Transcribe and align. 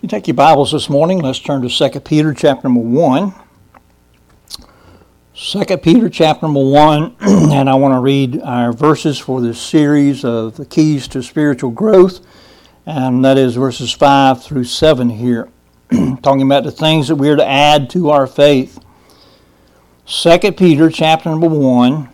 you 0.00 0.08
take 0.08 0.28
your 0.28 0.34
Bibles 0.34 0.70
this 0.70 0.88
morning, 0.88 1.18
let's 1.18 1.40
turn 1.40 1.60
to 1.62 1.68
2 1.68 2.00
Peter 2.00 2.32
chapter 2.32 2.68
number 2.68 2.80
1. 2.80 3.34
2 5.34 5.76
Peter 5.78 6.08
chapter 6.08 6.46
number 6.46 6.64
1, 6.64 7.16
and 7.20 7.68
I 7.68 7.74
want 7.74 7.94
to 7.94 7.98
read 7.98 8.40
our 8.42 8.72
verses 8.72 9.18
for 9.18 9.40
this 9.40 9.60
series 9.60 10.24
of 10.24 10.56
the 10.56 10.66
keys 10.66 11.08
to 11.08 11.20
spiritual 11.20 11.72
growth, 11.72 12.24
and 12.86 13.24
that 13.24 13.38
is 13.38 13.56
verses 13.56 13.90
5 13.90 14.40
through 14.40 14.64
7 14.64 15.10
here, 15.10 15.48
talking 16.22 16.42
about 16.42 16.62
the 16.62 16.70
things 16.70 17.08
that 17.08 17.16
we 17.16 17.28
are 17.28 17.36
to 17.36 17.48
add 17.48 17.90
to 17.90 18.10
our 18.10 18.28
faith. 18.28 18.78
2 20.06 20.52
Peter 20.52 20.90
chapter 20.90 21.28
number 21.28 21.48
1, 21.48 22.08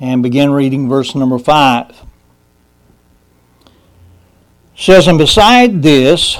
and 0.00 0.22
begin 0.22 0.50
reading 0.50 0.88
verse 0.88 1.14
number 1.14 1.38
5. 1.38 1.90
It 1.90 3.70
says, 4.76 5.06
And 5.06 5.18
beside 5.18 5.82
this, 5.82 6.38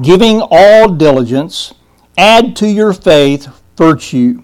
giving 0.00 0.42
all 0.50 0.88
diligence, 0.88 1.74
add 2.18 2.54
to 2.56 2.68
your 2.68 2.92
faith 2.92 3.48
virtue, 3.76 4.42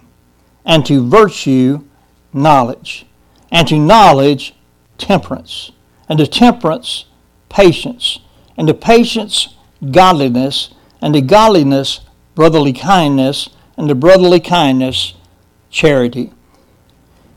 and 0.64 0.86
to 0.86 1.08
virtue 1.08 1.84
knowledge, 2.32 3.06
and 3.50 3.68
to 3.68 3.78
knowledge 3.78 4.54
temperance, 4.98 5.72
and 6.08 6.18
to 6.18 6.26
temperance 6.26 7.06
patience, 7.48 8.20
and 8.56 8.66
to 8.68 8.74
patience 8.74 9.56
godliness, 9.90 10.74
and 11.00 11.14
to 11.14 11.20
godliness 11.20 12.00
brotherly 12.34 12.72
kindness, 12.72 13.50
and 13.76 13.88
to 13.88 13.94
brotherly 13.94 14.40
kindness 14.40 15.14
charity. 15.70 16.32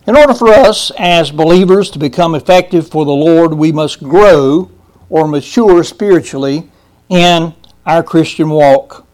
In 0.08 0.16
order 0.16 0.34
for 0.34 0.50
us 0.50 0.92
as 1.00 1.32
believers 1.32 1.90
to 1.92 2.00
become 2.00 2.36
effective 2.36 2.88
for 2.88 3.06
the 3.06 3.12
Lord, 3.12 3.54
we 3.54 3.72
must 3.72 4.04
grow 4.04 4.70
or 5.10 5.28
mature 5.28 5.84
spiritually 5.84 6.70
in 7.10 7.54
our 7.86 8.04
Christian 8.04 8.50
walk. 8.50 9.06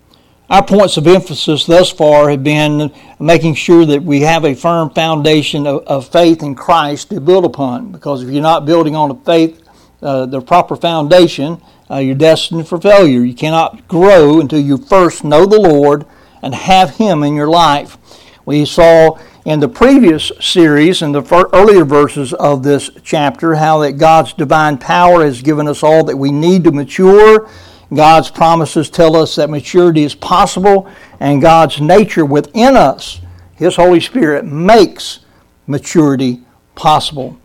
Our 0.49 0.66
points 0.66 0.98
of 0.98 1.07
emphasis 1.07 1.66
thus 1.66 1.91
far 1.91 2.30
have 2.30 2.43
been 2.43 2.91
making 3.19 3.55
sure 3.55 3.86
that 3.86 4.03
we 4.03 4.22
have 4.22 4.44
a 4.44 4.53
firm 4.53 4.89
foundation 4.89 5.66
of, 5.66 5.83
of 5.86 6.08
faith 6.09 6.44
in 6.44 6.55
Christ 6.55 7.09
to 7.09 7.22
build 7.22 7.45
upon. 7.45 7.92
Because 7.92 8.23
if 8.23 8.30
you're 8.30 8.42
not 8.42 8.66
building 8.66 8.95
on 8.95 9.11
a 9.11 9.16
faith, 9.16 9.61
uh, 10.02 10.25
the 10.25 10.42
proper 10.42 10.75
foundation, 10.75 11.61
uh, 11.89 11.97
you're 11.97 12.16
destined 12.16 12.67
for 12.67 12.80
failure. 12.80 13.23
You 13.23 13.33
cannot 13.33 13.88
grow 13.88 14.39
until 14.39 14.59
you 14.59 14.77
first 14.77 15.23
know 15.23 15.45
the 15.45 15.59
Lord 15.59 16.05
and 16.42 16.55
have 16.55 16.97
Him 16.97 17.23
in 17.23 17.36
your 17.36 17.49
life. 17.49 17.97
We 18.45 18.66
saw 18.66 19.19
in 19.45 19.59
the 19.59 19.69
previous 19.69 20.31
series, 20.39 21.02
in 21.02 21.11
the 21.11 21.49
earlier 21.53 21.86
verses 21.86 22.33
of 22.33 22.64
this 22.64 22.89
chapter, 23.03 23.55
how 23.55 23.80
that 23.80 23.94
God's 23.94 24.33
divine 24.33 24.77
power 24.77 25.23
has 25.23 25.42
given 25.42 25.67
us 25.67 25.83
all 25.83 26.03
that 26.05 26.17
we 26.17 26.31
need 26.31 26.64
to 26.66 26.72
mature 26.72 27.49
God's 27.94 28.31
promises 28.31 28.89
tell 28.89 29.16
us 29.16 29.36
that 29.36 29.50
maturity 29.50 30.03
is 30.03 30.16
possible, 30.16 30.89
and 31.20 31.42
God's 31.42 31.81
nature 31.81 32.25
within 32.25 32.78
us, 32.78 33.20
His 33.56 33.75
Holy 33.75 34.00
Spirit, 34.00 34.45
makes 34.45 35.20
maturity 35.67 36.42
possible. 36.75 37.38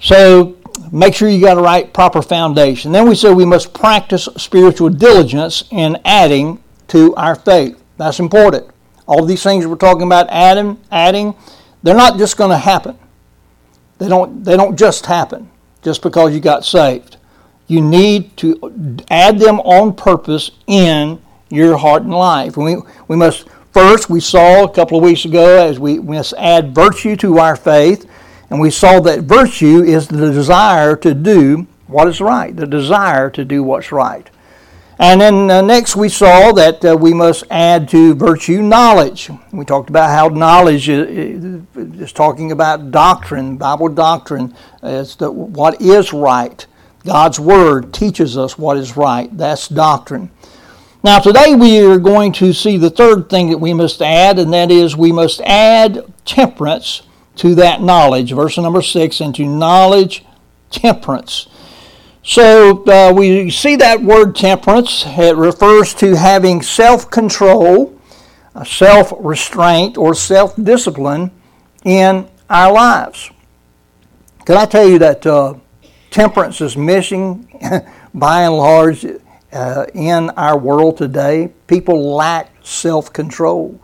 So 0.00 0.56
make 0.90 1.14
sure 1.14 1.28
you 1.28 1.40
got 1.40 1.58
a 1.58 1.62
right, 1.62 1.92
proper 1.92 2.22
foundation. 2.22 2.92
Then 2.92 3.08
we 3.08 3.14
said 3.14 3.34
we 3.34 3.44
must 3.44 3.74
practice 3.74 4.28
spiritual 4.36 4.88
diligence 4.88 5.64
in 5.70 5.98
adding 6.04 6.62
to 6.88 7.14
our 7.16 7.34
faith. 7.34 7.82
That's 7.96 8.20
important. 8.20 8.68
All 9.06 9.24
these 9.24 9.42
things 9.42 9.66
we're 9.66 9.76
talking 9.76 10.02
about 10.02 10.28
adding, 10.30 10.78
adding, 10.90 11.34
they're 11.82 11.94
not 11.94 12.18
just 12.18 12.36
going 12.36 12.50
to 12.50 12.58
happen. 12.58 12.98
They 13.98 14.08
don't, 14.08 14.42
they 14.42 14.56
don't 14.56 14.78
just 14.78 15.06
happen 15.06 15.50
just 15.82 16.02
because 16.02 16.34
you 16.34 16.40
got 16.40 16.64
saved. 16.64 17.18
You 17.66 17.80
need 17.80 18.36
to 18.38 19.04
add 19.10 19.38
them 19.38 19.60
on 19.60 19.94
purpose 19.94 20.50
in 20.66 21.20
your 21.48 21.76
heart 21.76 22.02
and 22.02 22.12
life. 22.12 22.56
We, 22.56 22.76
we 23.08 23.16
must 23.16 23.48
first, 23.72 24.10
we 24.10 24.20
saw 24.20 24.64
a 24.64 24.70
couple 24.70 24.98
of 24.98 25.04
weeks 25.04 25.24
ago, 25.24 25.66
as 25.66 25.78
we, 25.78 25.98
we 25.98 26.16
must 26.16 26.34
add 26.38 26.74
virtue 26.74 27.16
to 27.16 27.38
our 27.38 27.56
faith, 27.56 28.08
and 28.50 28.60
we 28.60 28.70
saw 28.70 29.00
that 29.00 29.20
virtue 29.20 29.82
is 29.82 30.08
the 30.08 30.30
desire 30.30 30.96
to 30.96 31.14
do 31.14 31.66
what 31.86 32.08
is 32.08 32.20
right, 32.20 32.54
the 32.54 32.66
desire 32.66 33.30
to 33.30 33.44
do 33.44 33.62
what's 33.62 33.92
right. 33.92 34.30
And 34.98 35.20
then 35.20 35.50
uh, 35.50 35.60
next 35.60 35.96
we 35.96 36.08
saw 36.08 36.52
that 36.52 36.84
uh, 36.84 36.96
we 36.96 37.12
must 37.12 37.44
add 37.50 37.88
to 37.88 38.14
virtue 38.14 38.62
knowledge. 38.62 39.28
We 39.52 39.64
talked 39.64 39.90
about 39.90 40.10
how 40.10 40.28
knowledge 40.28 40.88
is, 40.88 41.64
is 41.74 42.12
talking 42.12 42.52
about 42.52 42.92
doctrine, 42.92 43.56
Bible 43.56 43.88
doctrine, 43.88 44.54
as 44.82 45.16
to 45.16 45.32
what 45.32 45.80
is 45.80 46.12
right. 46.12 46.64
God's 47.04 47.38
Word 47.38 47.92
teaches 47.92 48.38
us 48.38 48.56
what 48.56 48.76
is 48.76 48.96
right. 48.96 49.34
That's 49.36 49.68
doctrine. 49.68 50.30
Now, 51.02 51.18
today 51.18 51.54
we 51.54 51.80
are 51.80 51.98
going 51.98 52.32
to 52.32 52.54
see 52.54 52.78
the 52.78 52.88
third 52.88 53.28
thing 53.28 53.50
that 53.50 53.58
we 53.58 53.74
must 53.74 54.00
add, 54.00 54.38
and 54.38 54.52
that 54.54 54.70
is 54.70 54.96
we 54.96 55.12
must 55.12 55.42
add 55.42 56.10
temperance 56.24 57.02
to 57.36 57.54
that 57.56 57.82
knowledge. 57.82 58.32
Verse 58.32 58.56
number 58.56 58.80
six, 58.80 59.20
and 59.20 59.34
to 59.34 59.44
knowledge, 59.44 60.24
temperance. 60.70 61.46
So 62.22 62.82
uh, 62.86 63.12
we 63.12 63.50
see 63.50 63.76
that 63.76 64.02
word 64.02 64.34
temperance. 64.34 65.04
It 65.06 65.36
refers 65.36 65.92
to 65.94 66.16
having 66.16 66.62
self 66.62 67.10
control, 67.10 68.00
self 68.64 69.12
restraint, 69.18 69.98
or 69.98 70.14
self 70.14 70.56
discipline 70.56 71.32
in 71.84 72.28
our 72.48 72.72
lives. 72.72 73.30
Can 74.46 74.56
I 74.56 74.64
tell 74.64 74.88
you 74.88 74.98
that 75.00 75.26
uh, 75.26 75.54
temperance 76.14 76.60
is 76.60 76.76
missing 76.76 77.48
by 78.14 78.42
and 78.42 78.56
large 78.56 79.04
uh, 79.52 79.86
in 79.94 80.30
our 80.30 80.56
world 80.56 80.96
today. 80.96 81.52
People 81.66 82.14
lack 82.14 82.52
self 82.62 83.12
control. 83.12 83.80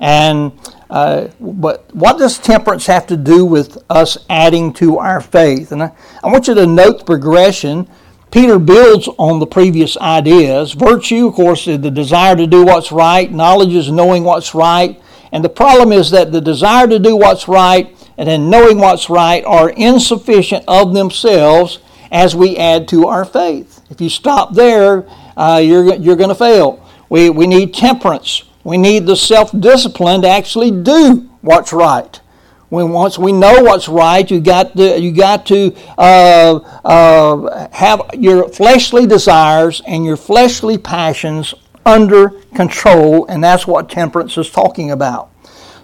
And 0.00 0.52
uh, 0.88 1.28
but 1.38 1.94
what 1.94 2.18
does 2.18 2.38
temperance 2.38 2.86
have 2.86 3.06
to 3.08 3.16
do 3.16 3.44
with 3.44 3.76
us 3.90 4.16
adding 4.30 4.72
to 4.74 4.98
our 4.98 5.20
faith? 5.20 5.70
And 5.72 5.82
I, 5.82 5.92
I 6.24 6.32
want 6.32 6.48
you 6.48 6.54
to 6.54 6.66
note 6.66 7.00
the 7.00 7.04
progression. 7.04 7.88
Peter 8.30 8.58
builds 8.58 9.08
on 9.18 9.38
the 9.38 9.46
previous 9.46 9.96
ideas. 9.98 10.72
Virtue, 10.72 11.28
of 11.28 11.34
course, 11.34 11.66
is 11.68 11.80
the 11.80 11.90
desire 11.90 12.36
to 12.36 12.46
do 12.46 12.64
what's 12.64 12.90
right. 12.90 13.30
Knowledge 13.30 13.74
is 13.74 13.90
knowing 13.90 14.24
what's 14.24 14.54
right. 14.54 15.00
And 15.30 15.44
the 15.44 15.50
problem 15.50 15.92
is 15.92 16.10
that 16.10 16.32
the 16.32 16.40
desire 16.40 16.86
to 16.86 16.98
do 16.98 17.16
what's 17.16 17.48
right 17.48 17.95
and 18.18 18.28
then 18.28 18.50
knowing 18.50 18.78
what's 18.78 19.10
right 19.10 19.44
are 19.44 19.70
insufficient 19.70 20.64
of 20.66 20.94
themselves 20.94 21.78
as 22.10 22.34
we 22.34 22.56
add 22.56 22.88
to 22.88 23.06
our 23.06 23.24
faith. 23.24 23.82
If 23.90 24.00
you 24.00 24.08
stop 24.08 24.54
there, 24.54 25.06
uh, 25.36 25.60
you're, 25.62 25.94
you're 25.94 26.16
going 26.16 26.30
to 26.30 26.34
fail. 26.34 26.86
We, 27.08 27.30
we 27.30 27.46
need 27.46 27.74
temperance. 27.74 28.44
We 28.64 28.78
need 28.78 29.06
the 29.06 29.16
self 29.16 29.52
discipline 29.58 30.22
to 30.22 30.28
actually 30.28 30.70
do 30.70 31.28
what's 31.40 31.72
right. 31.72 32.20
When 32.68 32.90
once 32.90 33.16
we 33.16 33.30
know 33.30 33.62
what's 33.62 33.88
right, 33.88 34.28
you 34.28 34.40
got 34.40 34.76
to, 34.76 35.00
you 35.00 35.12
got 35.12 35.46
to 35.46 35.72
uh, 35.96 36.56
uh, 36.84 37.68
have 37.70 38.02
your 38.14 38.48
fleshly 38.48 39.06
desires 39.06 39.82
and 39.86 40.04
your 40.04 40.16
fleshly 40.16 40.76
passions 40.76 41.54
under 41.84 42.30
control, 42.56 43.24
and 43.26 43.44
that's 43.44 43.68
what 43.68 43.88
temperance 43.88 44.36
is 44.36 44.50
talking 44.50 44.90
about. 44.90 45.30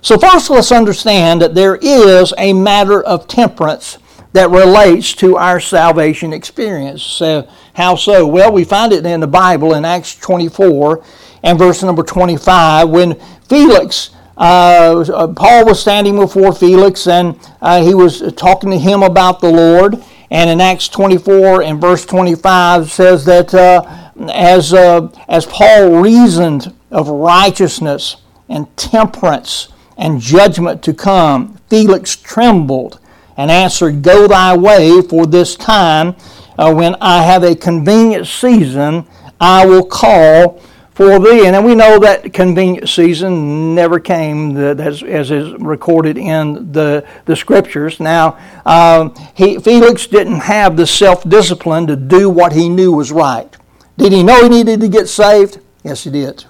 So, 0.04 0.18
first, 0.18 0.50
let's 0.50 0.72
understand 0.72 1.40
that 1.42 1.54
there 1.54 1.76
is 1.76 2.34
a 2.36 2.52
matter 2.52 3.00
of 3.04 3.28
temperance 3.28 3.98
that 4.32 4.50
relates 4.50 5.14
to 5.14 5.36
our 5.36 5.60
salvation 5.60 6.32
experience. 6.32 7.04
So, 7.04 7.48
how 7.74 7.94
so? 7.94 8.26
Well, 8.26 8.52
we 8.52 8.64
find 8.64 8.92
it 8.92 9.06
in 9.06 9.20
the 9.20 9.28
Bible 9.28 9.74
in 9.74 9.84
Acts 9.84 10.16
24 10.16 11.04
and 11.44 11.56
verse 11.56 11.84
number 11.84 12.02
25 12.02 12.88
when 12.88 13.14
Felix. 13.48 14.10
Uh, 14.36 15.04
uh, 15.14 15.28
Paul 15.28 15.66
was 15.66 15.80
standing 15.80 16.16
before 16.16 16.52
Felix 16.52 17.06
and 17.06 17.38
uh, 17.60 17.80
he 17.84 17.94
was 17.94 18.32
talking 18.32 18.70
to 18.70 18.78
him 18.78 19.04
about 19.04 19.40
the 19.40 19.50
Lord. 19.50 20.02
And 20.32 20.50
in 20.50 20.60
Acts 20.60 20.88
24 20.88 21.62
and 21.62 21.80
verse 21.80 22.04
25 22.06 22.90
says 22.90 23.24
that 23.26 23.54
uh, 23.54 23.84
as, 24.32 24.72
uh, 24.72 25.08
as 25.28 25.46
Paul 25.46 26.02
reasoned 26.02 26.74
of 26.90 27.08
righteousness 27.08 28.16
and 28.48 28.74
temperance 28.76 29.68
and 30.02 30.20
judgment 30.20 30.82
to 30.82 30.92
come, 30.92 31.56
Felix 31.70 32.16
trembled 32.16 32.98
and 33.36 33.52
answered, 33.52 34.02
Go 34.02 34.26
thy 34.26 34.54
way, 34.56 35.00
for 35.00 35.26
this 35.26 35.54
time, 35.54 36.16
uh, 36.58 36.74
when 36.74 36.96
I 37.00 37.22
have 37.22 37.44
a 37.44 37.54
convenient 37.54 38.26
season, 38.26 39.06
I 39.40 39.64
will 39.64 39.86
call 39.86 40.60
for 40.92 41.20
thee. 41.20 41.46
And 41.46 41.64
we 41.64 41.76
know 41.76 42.00
that 42.00 42.32
convenient 42.32 42.88
season 42.88 43.76
never 43.76 44.00
came, 44.00 44.56
as, 44.56 45.04
as 45.04 45.30
is 45.30 45.52
recorded 45.60 46.18
in 46.18 46.72
the, 46.72 47.06
the 47.26 47.36
scriptures. 47.36 48.00
Now, 48.00 48.38
um, 48.66 49.14
he, 49.34 49.60
Felix 49.60 50.08
didn't 50.08 50.40
have 50.40 50.76
the 50.76 50.86
self 50.86 51.26
discipline 51.28 51.86
to 51.86 51.94
do 51.94 52.28
what 52.28 52.52
he 52.52 52.68
knew 52.68 52.92
was 52.92 53.12
right. 53.12 53.56
Did 53.96 54.12
he 54.12 54.24
know 54.24 54.42
he 54.42 54.48
needed 54.48 54.80
to 54.80 54.88
get 54.88 55.08
saved? 55.08 55.60
Yes, 55.84 56.02
he 56.02 56.10
did. 56.10 56.44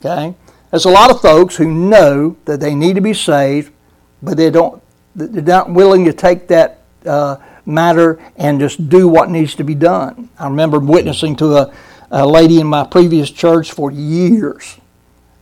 Okay? 0.00 0.34
There's 0.76 0.84
a 0.84 0.90
lot 0.90 1.10
of 1.10 1.22
folks 1.22 1.56
who 1.56 1.72
know 1.72 2.36
that 2.44 2.60
they 2.60 2.74
need 2.74 2.96
to 2.96 3.00
be 3.00 3.14
saved, 3.14 3.72
but 4.20 4.36
they 4.36 4.50
don't. 4.50 4.82
They're 5.14 5.42
not 5.42 5.70
willing 5.70 6.04
to 6.04 6.12
take 6.12 6.48
that 6.48 6.82
uh, 7.06 7.36
matter 7.64 8.20
and 8.36 8.60
just 8.60 8.90
do 8.90 9.08
what 9.08 9.30
needs 9.30 9.54
to 9.54 9.64
be 9.64 9.74
done. 9.74 10.28
I 10.38 10.44
remember 10.44 10.78
witnessing 10.78 11.34
to 11.36 11.56
a, 11.56 11.74
a 12.10 12.26
lady 12.26 12.60
in 12.60 12.66
my 12.66 12.84
previous 12.84 13.30
church 13.30 13.72
for 13.72 13.90
years. 13.90 14.76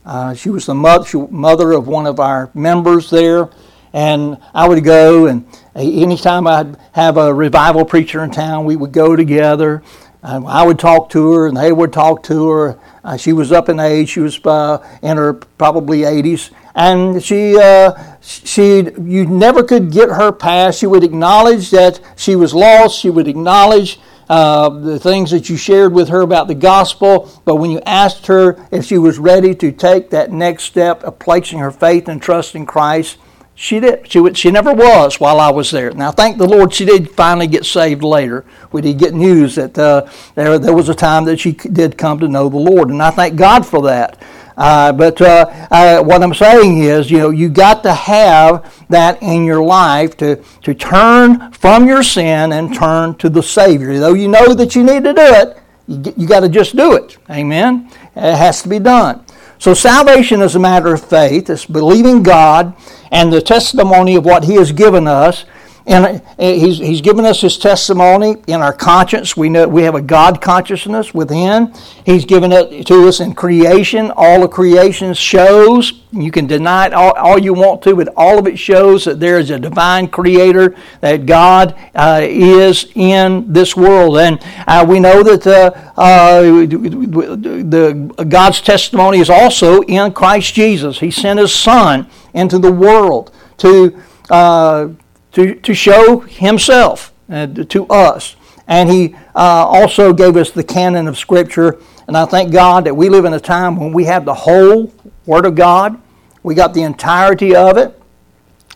Uh, 0.05 0.35
she 0.35 0.49
was 0.49 0.67
the 0.67 0.73
mother, 0.73 1.27
mother 1.27 1.73
of 1.73 1.85
one 1.85 2.07
of 2.07 2.21
our 2.21 2.49
members 2.53 3.09
there, 3.09 3.49
and 3.91 4.37
I 4.53 4.69
would 4.69 4.85
go 4.85 5.25
and 5.25 5.45
anytime 5.75 6.47
I'd 6.47 6.77
have 6.93 7.17
a 7.17 7.33
revival 7.33 7.83
preacher 7.83 8.23
in 8.23 8.31
town, 8.31 8.63
we 8.63 8.77
would 8.77 8.93
go 8.93 9.17
together. 9.17 9.83
I 10.23 10.65
would 10.65 10.79
talk 10.79 11.11
to 11.11 11.33
her, 11.33 11.47
and 11.47 11.55
they 11.55 11.71
would 11.71 11.93
talk 11.93 12.23
to 12.23 12.49
her. 12.49 12.79
Uh, 13.05 13.15
she 13.15 13.33
was 13.33 13.51
up 13.51 13.69
in 13.69 13.79
age; 13.79 14.09
she 14.09 14.19
was 14.19 14.43
uh, 14.45 14.79
in 15.03 15.15
her 15.15 15.33
probably 15.33 15.99
80s, 15.99 16.49
and 16.73 17.23
she 17.23 17.55
uh, 17.55 17.93
she 18.19 18.89
you 18.99 19.27
never 19.27 19.61
could 19.61 19.91
get 19.91 20.09
her 20.09 20.31
past. 20.31 20.79
She 20.79 20.87
would 20.87 21.03
acknowledge 21.03 21.69
that 21.69 21.99
she 22.17 22.35
was 22.35 22.55
lost. 22.55 22.99
She 22.99 23.11
would 23.11 23.27
acknowledge 23.27 23.99
uh, 24.27 24.69
the 24.69 24.99
things 24.99 25.29
that 25.29 25.49
you 25.49 25.55
shared 25.55 25.93
with 25.93 26.09
her 26.09 26.21
about 26.21 26.47
the 26.47 26.55
gospel, 26.55 27.29
but 27.45 27.57
when 27.57 27.69
you 27.69 27.79
asked 27.85 28.25
her 28.25 28.57
if 28.71 28.85
she 28.85 28.97
was 28.97 29.19
ready 29.19 29.53
to 29.53 29.71
take 29.71 30.09
that 30.09 30.31
next 30.31 30.63
step 30.63 31.03
of 31.03 31.19
placing 31.19 31.59
her 31.59 31.69
faith 31.69 32.07
and 32.07 32.19
trust 32.19 32.55
in 32.55 32.65
Christ, 32.65 33.19
she 33.55 33.79
did. 33.79 34.11
She, 34.11 34.33
she 34.33 34.51
never 34.51 34.73
was 34.73 35.19
while 35.19 35.39
I 35.39 35.49
was 35.49 35.71
there. 35.71 35.91
Now, 35.91 36.11
thank 36.11 36.37
the 36.37 36.47
Lord, 36.47 36.73
she 36.73 36.83
did 36.83 37.09
finally 37.11 37.47
get 37.47 37.65
saved 37.65 38.03
later. 38.03 38.45
We 38.73 38.81
did 38.81 38.99
get 38.99 39.13
news 39.13 39.55
that 39.55 39.77
uh, 39.77 40.09
there, 40.35 40.59
there 40.59 40.73
was 40.73 40.89
a 40.89 40.93
time 40.93 41.23
that 41.25 41.39
she 41.39 41.53
did 41.53 41.97
come 41.97 42.19
to 42.19 42.27
know 42.27 42.49
the 42.49 42.57
Lord, 42.57 42.89
and 42.89 43.01
I 43.01 43.11
thank 43.11 43.37
God 43.37 43.65
for 43.65 43.81
that. 43.83 44.21
Uh, 44.57 44.91
but 44.91 45.19
uh, 45.21 45.45
uh, 45.71 46.03
what 46.03 46.21
I'm 46.21 46.33
saying 46.33 46.83
is, 46.83 47.09
you 47.09 47.17
know, 47.17 47.29
you 47.29 47.49
got 47.49 47.83
to 47.83 47.93
have 47.93 48.85
that 48.89 49.21
in 49.21 49.45
your 49.45 49.63
life 49.63 50.15
to, 50.17 50.41
to 50.63 50.73
turn 50.73 51.51
from 51.51 51.87
your 51.87 52.03
sin 52.03 52.51
and 52.51 52.73
turn 52.73 53.15
to 53.15 53.29
the 53.29 53.43
Savior. 53.43 53.99
Though 53.99 54.13
you 54.13 54.27
know 54.27 54.53
that 54.53 54.75
you 54.75 54.83
need 54.83 55.03
to 55.03 55.13
do 55.13 55.21
it, 55.21 55.57
you, 55.87 56.13
you 56.17 56.27
got 56.27 56.41
to 56.41 56.49
just 56.49 56.75
do 56.75 56.95
it. 56.95 57.17
Amen? 57.29 57.89
It 58.15 58.35
has 58.35 58.61
to 58.63 58.69
be 58.69 58.79
done. 58.79 59.25
So 59.59 59.73
salvation 59.73 60.41
is 60.41 60.55
a 60.55 60.59
matter 60.59 60.93
of 60.93 61.03
faith. 61.03 61.49
It's 61.49 61.65
believing 61.65 62.23
God 62.23 62.75
and 63.15 63.31
the 63.31 63.41
testimony 63.41 64.15
of 64.15 64.25
what 64.25 64.43
He 64.43 64.55
has 64.55 64.73
given 64.73 65.07
us. 65.07 65.45
And 65.87 66.23
he's, 66.39 66.79
he's 66.79 67.01
given 67.01 67.25
us 67.25 67.41
his 67.41 67.59
testimony 67.59 68.37
in 68.47 68.61
our 68.61 68.73
conscience. 68.73 69.37
We 69.37 69.49
know 69.49 69.67
we 69.67 69.83
have 69.83 69.93
a 69.93 70.01
God 70.01 70.41
consciousness 70.41 71.13
within. 71.13 71.75
He's 72.03 72.25
given 72.25 72.51
it 72.51 72.87
to 72.87 73.07
us 73.07 73.19
in 73.19 73.35
creation. 73.35 74.11
All 74.15 74.43
of 74.43 74.49
creation 74.49 75.13
shows. 75.13 76.01
You 76.11 76.31
can 76.31 76.47
deny 76.47 76.87
it 76.87 76.93
all, 76.93 77.13
all 77.13 77.37
you 77.37 77.53
want 77.53 77.83
to, 77.83 77.95
but 77.95 78.11
all 78.17 78.39
of 78.39 78.47
it 78.47 78.57
shows 78.57 79.05
that 79.05 79.19
there 79.19 79.37
is 79.37 79.51
a 79.51 79.59
divine 79.59 80.07
creator, 80.07 80.75
that 81.01 81.27
God 81.27 81.75
uh, 81.93 82.21
is 82.23 82.91
in 82.95 83.53
this 83.53 83.75
world. 83.75 84.17
And 84.17 84.39
uh, 84.65 84.83
we 84.87 84.99
know 84.99 85.21
that 85.21 85.45
uh, 85.45 85.71
uh 85.95 86.41
the, 86.41 88.25
God's 88.27 88.59
testimony 88.61 89.19
is 89.19 89.29
also 89.29 89.81
in 89.81 90.13
Christ 90.13 90.55
Jesus. 90.55 90.99
He 90.99 91.11
sent 91.11 91.39
his 91.39 91.53
Son 91.53 92.09
into 92.33 92.57
the 92.57 92.71
world 92.71 93.31
to 93.57 94.01
uh, 94.31 94.89
to, 95.35 95.53
to 95.53 95.73
show 95.73 96.21
himself 96.21 97.13
uh, 97.29 97.47
to 97.47 97.85
us. 97.87 98.35
And 98.67 98.89
he 98.89 99.13
uh, 99.35 99.65
also 99.67 100.11
gave 100.13 100.35
us 100.37 100.49
the 100.49 100.63
canon 100.63 101.07
of 101.07 101.17
Scripture. 101.17 101.79
And 102.07 102.17
I 102.17 102.25
thank 102.25 102.51
God 102.51 102.85
that 102.85 102.95
we 102.95 103.09
live 103.09 103.25
in 103.25 103.33
a 103.33 103.39
time 103.39 103.75
when 103.75 103.93
we 103.93 104.05
have 104.05 104.25
the 104.25 104.33
whole 104.33 104.91
Word 105.25 105.45
of 105.45 105.55
God. 105.55 106.01
We 106.41 106.55
got 106.55 106.73
the 106.73 106.81
entirety 106.81 107.55
of 107.55 107.77
it. 107.77 108.01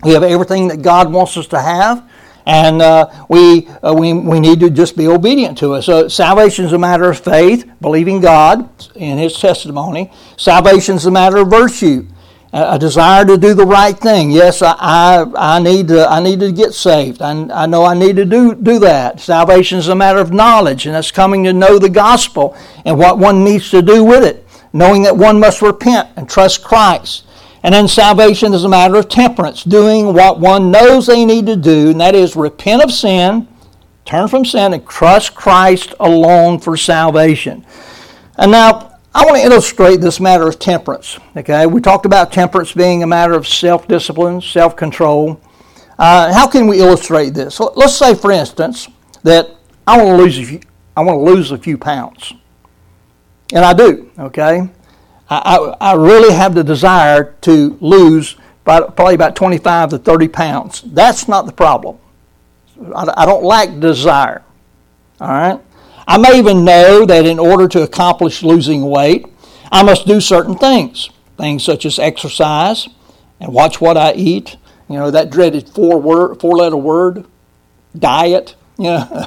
We 0.03 0.11
have 0.13 0.23
everything 0.23 0.67
that 0.67 0.81
God 0.81 1.11
wants 1.11 1.37
us 1.37 1.47
to 1.47 1.61
have. 1.61 2.09
And 2.45 2.81
uh, 2.81 3.09
we, 3.29 3.67
uh, 3.83 3.93
we, 3.93 4.13
we 4.13 4.39
need 4.39 4.59
to 4.61 4.69
just 4.69 4.97
be 4.97 5.07
obedient 5.07 5.57
to 5.59 5.75
it. 5.75 5.83
So 5.83 6.07
salvation 6.07 6.65
is 6.65 6.73
a 6.73 6.79
matter 6.79 7.09
of 7.09 7.19
faith, 7.19 7.69
believing 7.79 8.21
God 8.21 8.69
in 8.95 9.17
His 9.17 9.39
testimony. 9.39 10.11
Salvation 10.37 10.95
is 10.95 11.05
a 11.05 11.11
matter 11.11 11.37
of 11.37 11.49
virtue 11.49 12.07
a 12.51 12.79
desire 12.79 13.25
to 13.25 13.37
do 13.37 13.53
the 13.53 13.65
right 13.65 13.97
thing. 13.97 14.31
Yes, 14.31 14.61
I, 14.61 14.75
I, 14.79 15.25
I, 15.35 15.59
need 15.59 15.87
to 15.89 16.09
I 16.09 16.19
need 16.19 16.39
to 16.39 16.51
get 16.51 16.73
saved. 16.73 17.21
I, 17.21 17.31
I 17.53 17.65
know 17.67 17.85
I 17.85 17.93
need 17.93 18.15
to 18.15 18.25
do, 18.25 18.55
do 18.55 18.79
that. 18.79 19.19
Salvation 19.19 19.77
is 19.77 19.87
a 19.87 19.95
matter 19.95 20.19
of 20.19 20.33
knowledge, 20.33 20.85
and 20.85 20.95
that's 20.95 21.11
coming 21.11 21.43
to 21.43 21.53
know 21.53 21.77
the 21.77 21.89
gospel 21.89 22.57
and 22.85 22.97
what 22.97 23.19
one 23.19 23.43
needs 23.43 23.69
to 23.69 23.81
do 23.81 24.03
with 24.03 24.23
it, 24.23 24.47
knowing 24.73 25.03
that 25.03 25.15
one 25.15 25.39
must 25.39 25.61
repent 25.61 26.09
and 26.15 26.27
trust 26.27 26.63
Christ. 26.63 27.25
And 27.61 27.73
then 27.73 27.87
salvation 27.87 28.53
is 28.53 28.63
a 28.63 28.69
matter 28.69 28.95
of 28.95 29.09
temperance, 29.09 29.63
doing 29.63 30.13
what 30.13 30.39
one 30.39 30.71
knows 30.71 31.05
they 31.05 31.25
need 31.25 31.45
to 31.47 31.55
do, 31.55 31.91
and 31.91 32.01
that 32.01 32.15
is 32.15 32.35
repent 32.35 32.81
of 32.81 32.91
sin, 32.91 33.47
turn 34.05 34.27
from 34.27 34.45
sin, 34.45 34.73
and 34.73 34.87
trust 34.87 35.35
Christ 35.35 35.93
alone 35.99 36.59
for 36.59 36.77
salvation. 36.77 37.65
And 38.37 38.51
now, 38.51 38.97
I 39.19 39.25
want 39.25 39.35
to 39.35 39.43
illustrate 39.43 39.99
this 39.99 40.21
matter 40.21 40.47
of 40.47 40.59
temperance. 40.59 41.19
Okay, 41.35 41.65
we 41.65 41.81
talked 41.81 42.05
about 42.05 42.31
temperance 42.31 42.71
being 42.71 43.03
a 43.03 43.07
matter 43.07 43.33
of 43.33 43.45
self-discipline, 43.45 44.39
self-control. 44.39 45.41
Uh, 45.97 46.33
how 46.33 46.47
can 46.47 46.67
we 46.67 46.79
illustrate 46.79 47.33
this? 47.33 47.59
Let's 47.59 47.97
say, 47.97 48.15
for 48.15 48.31
instance, 48.31 48.87
that 49.23 49.57
I 49.85 49.97
want 49.97 50.17
to 50.17 50.23
lose 50.23 50.39
a 50.39 50.45
few, 50.45 50.61
I 50.95 51.01
want 51.01 51.17
to 51.17 51.33
lose 51.33 51.51
a 51.51 51.57
few 51.57 51.77
pounds, 51.77 52.31
and 53.51 53.65
I 53.65 53.73
do. 53.73 54.09
Okay, 54.17 54.69
I, 55.29 55.75
I, 55.81 55.91
I 55.91 55.93
really 55.95 56.33
have 56.33 56.55
the 56.55 56.63
desire 56.63 57.35
to 57.41 57.77
lose 57.81 58.37
probably 58.63 59.15
about 59.15 59.35
25 59.35 59.89
to 59.89 59.97
30 59.97 60.29
pounds. 60.29 60.81
That's 60.85 61.27
not 61.27 61.45
the 61.45 61.51
problem. 61.51 61.97
I, 62.95 63.13
I 63.17 63.25
don't 63.25 63.43
lack 63.43 63.81
desire. 63.81 64.45
All 65.19 65.27
right. 65.27 65.59
I 66.09 66.17
may 66.17 66.39
even 66.39 66.65
know 66.65 67.05
that 67.05 67.27
in 67.27 67.37
order 67.37 67.67
to 67.67 67.83
accomplish 67.83 68.41
losing 68.41 68.89
weight, 68.89 69.27
I 69.71 69.83
must 69.83 70.07
do 70.07 70.19
certain 70.19 70.57
things. 70.57 71.11
Things 71.37 71.63
such 71.63 71.85
as 71.85 71.99
exercise 71.99 72.89
and 73.39 73.53
watch 73.53 73.79
what 73.79 73.95
I 73.95 74.13
eat. 74.13 74.57
You 74.89 74.95
know, 74.95 75.11
that 75.11 75.29
dreaded 75.29 75.69
four 75.69 76.01
word, 76.01 76.41
four 76.41 76.57
letter 76.57 76.77
word, 76.77 77.27
diet. 77.95 78.55
You 78.79 78.83
know, 78.85 79.25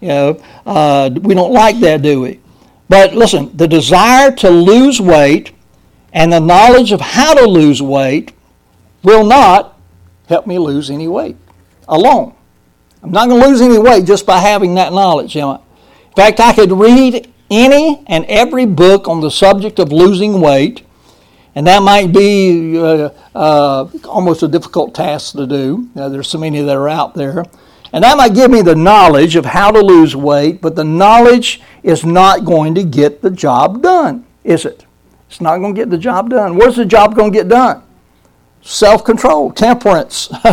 you 0.00 0.08
know 0.08 0.42
uh, 0.66 1.08
we 1.22 1.36
don't 1.36 1.52
like 1.52 1.78
that, 1.80 2.02
do 2.02 2.22
we? 2.22 2.40
But 2.88 3.14
listen, 3.14 3.56
the 3.56 3.68
desire 3.68 4.32
to 4.32 4.50
lose 4.50 5.00
weight 5.00 5.52
and 6.12 6.32
the 6.32 6.40
knowledge 6.40 6.90
of 6.90 7.00
how 7.00 7.34
to 7.34 7.46
lose 7.46 7.80
weight 7.80 8.32
will 9.04 9.24
not 9.24 9.78
help 10.28 10.48
me 10.48 10.58
lose 10.58 10.90
any 10.90 11.06
weight 11.06 11.36
alone. 11.86 12.34
I'm 13.04 13.12
not 13.12 13.28
going 13.28 13.40
to 13.40 13.48
lose 13.48 13.60
any 13.60 13.78
weight 13.78 14.04
just 14.04 14.26
by 14.26 14.38
having 14.38 14.74
that 14.74 14.92
knowledge. 14.92 15.36
You 15.36 15.42
know, 15.42 15.63
in 16.14 16.22
fact, 16.22 16.38
I 16.38 16.52
could 16.52 16.70
read 16.70 17.28
any 17.50 18.04
and 18.06 18.24
every 18.26 18.66
book 18.66 19.08
on 19.08 19.20
the 19.20 19.32
subject 19.32 19.80
of 19.80 19.90
losing 19.90 20.40
weight, 20.40 20.86
and 21.56 21.66
that 21.66 21.82
might 21.82 22.12
be 22.12 22.78
uh, 22.78 23.10
uh, 23.34 23.88
almost 24.08 24.44
a 24.44 24.48
difficult 24.48 24.94
task 24.94 25.34
to 25.34 25.44
do. 25.44 25.88
Uh, 25.96 26.08
there's 26.08 26.28
so 26.28 26.38
many 26.38 26.62
that 26.62 26.76
are 26.76 26.88
out 26.88 27.14
there. 27.14 27.44
And 27.92 28.04
that 28.04 28.16
might 28.16 28.32
give 28.32 28.48
me 28.48 28.62
the 28.62 28.76
knowledge 28.76 29.34
of 29.34 29.44
how 29.44 29.72
to 29.72 29.80
lose 29.80 30.14
weight, 30.14 30.60
but 30.60 30.76
the 30.76 30.84
knowledge 30.84 31.60
is 31.82 32.04
not 32.04 32.44
going 32.44 32.76
to 32.76 32.84
get 32.84 33.20
the 33.20 33.30
job 33.30 33.82
done, 33.82 34.24
is 34.44 34.64
it? 34.64 34.86
It's 35.28 35.40
not 35.40 35.58
going 35.58 35.74
to 35.74 35.80
get 35.80 35.90
the 35.90 35.98
job 35.98 36.30
done. 36.30 36.56
Where's 36.56 36.76
the 36.76 36.84
job 36.84 37.16
going 37.16 37.32
to 37.32 37.38
get 37.38 37.48
done? 37.48 37.82
Self 38.62 39.02
control, 39.04 39.50
temperance. 39.50 40.32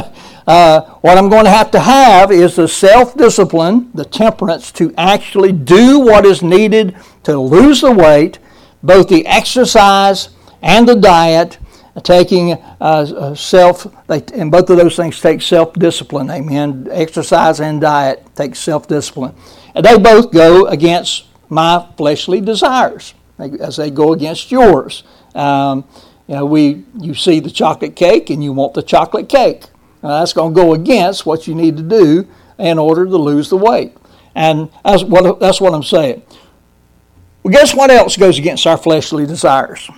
Uh, 0.51 0.81
what 0.99 1.17
I'm 1.17 1.29
going 1.29 1.45
to 1.45 1.49
have 1.49 1.71
to 1.71 1.79
have 1.79 2.29
is 2.29 2.57
the 2.57 2.67
self 2.67 3.15
discipline, 3.15 3.89
the 3.93 4.03
temperance 4.03 4.69
to 4.73 4.93
actually 4.97 5.53
do 5.53 6.01
what 6.01 6.25
is 6.25 6.43
needed 6.43 6.93
to 7.23 7.39
lose 7.39 7.79
the 7.79 7.91
weight, 7.93 8.37
both 8.83 9.07
the 9.07 9.25
exercise 9.25 10.27
and 10.61 10.85
the 10.85 10.95
diet, 10.95 11.57
taking 12.03 12.51
uh, 12.51 12.75
uh 12.81 13.33
self, 13.33 13.87
they, 14.07 14.21
and 14.33 14.51
both 14.51 14.69
of 14.69 14.75
those 14.75 14.97
things 14.97 15.21
take 15.21 15.41
self 15.41 15.71
discipline. 15.75 16.29
Amen. 16.29 16.85
Exercise 16.91 17.61
and 17.61 17.79
diet 17.79 18.27
take 18.35 18.53
self 18.57 18.89
discipline. 18.89 19.33
And 19.73 19.85
they 19.85 19.97
both 19.97 20.33
go 20.33 20.65
against 20.65 21.27
my 21.47 21.87
fleshly 21.95 22.41
desires 22.41 23.13
as 23.39 23.77
they 23.77 23.89
go 23.89 24.11
against 24.11 24.51
yours. 24.51 25.03
Um, 25.33 25.85
you 26.27 26.35
know, 26.35 26.45
we, 26.45 26.83
you 26.99 27.13
see 27.13 27.39
the 27.39 27.49
chocolate 27.49 27.95
cake 27.95 28.29
and 28.29 28.43
you 28.43 28.51
want 28.51 28.73
the 28.73 28.83
chocolate 28.83 29.29
cake. 29.29 29.63
Now, 30.03 30.19
that's 30.19 30.33
going 30.33 30.53
to 30.53 30.59
go 30.59 30.73
against 30.73 31.25
what 31.25 31.47
you 31.47 31.55
need 31.55 31.77
to 31.77 31.83
do 31.83 32.27
in 32.57 32.79
order 32.79 33.05
to 33.05 33.17
lose 33.17 33.49
the 33.49 33.57
weight. 33.57 33.95
And 34.35 34.69
that's 34.83 35.03
what, 35.03 35.39
that's 35.39 35.61
what 35.61 35.73
I'm 35.73 35.83
saying. 35.83 36.23
Well, 37.43 37.51
guess 37.51 37.75
what 37.75 37.91
else 37.91 38.17
goes 38.17 38.37
against 38.37 38.67
our 38.67 38.77
fleshly 38.77 39.25
desires? 39.25 39.89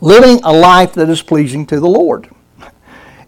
Living 0.00 0.40
a 0.44 0.52
life 0.52 0.94
that 0.94 1.08
is 1.08 1.22
pleasing 1.22 1.66
to 1.66 1.80
the 1.80 1.88
Lord. 1.88 2.30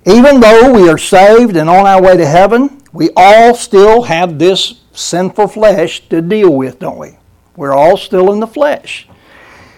Even 0.05 0.41
though 0.41 0.73
we 0.73 0.89
are 0.89 0.99
saved 0.99 1.57
and 1.57 1.69
on 1.69 1.87
our 1.87 2.03
way 2.03 2.17
to 2.17 2.27
heaven, 2.27 2.83
we 2.93 3.11
all 3.17 3.55
still 3.55 4.03
have 4.03 4.39
this 4.39 4.81
sinful 4.93 5.49
flesh 5.49 6.09
to 6.09 6.21
deal 6.21 6.55
with, 6.55 6.79
don't 6.79 6.99
we? 6.99 7.17
We're 7.57 7.73
all 7.73 7.97
still 7.97 8.33
in 8.33 8.41
the 8.41 8.47
flesh. 8.47 9.07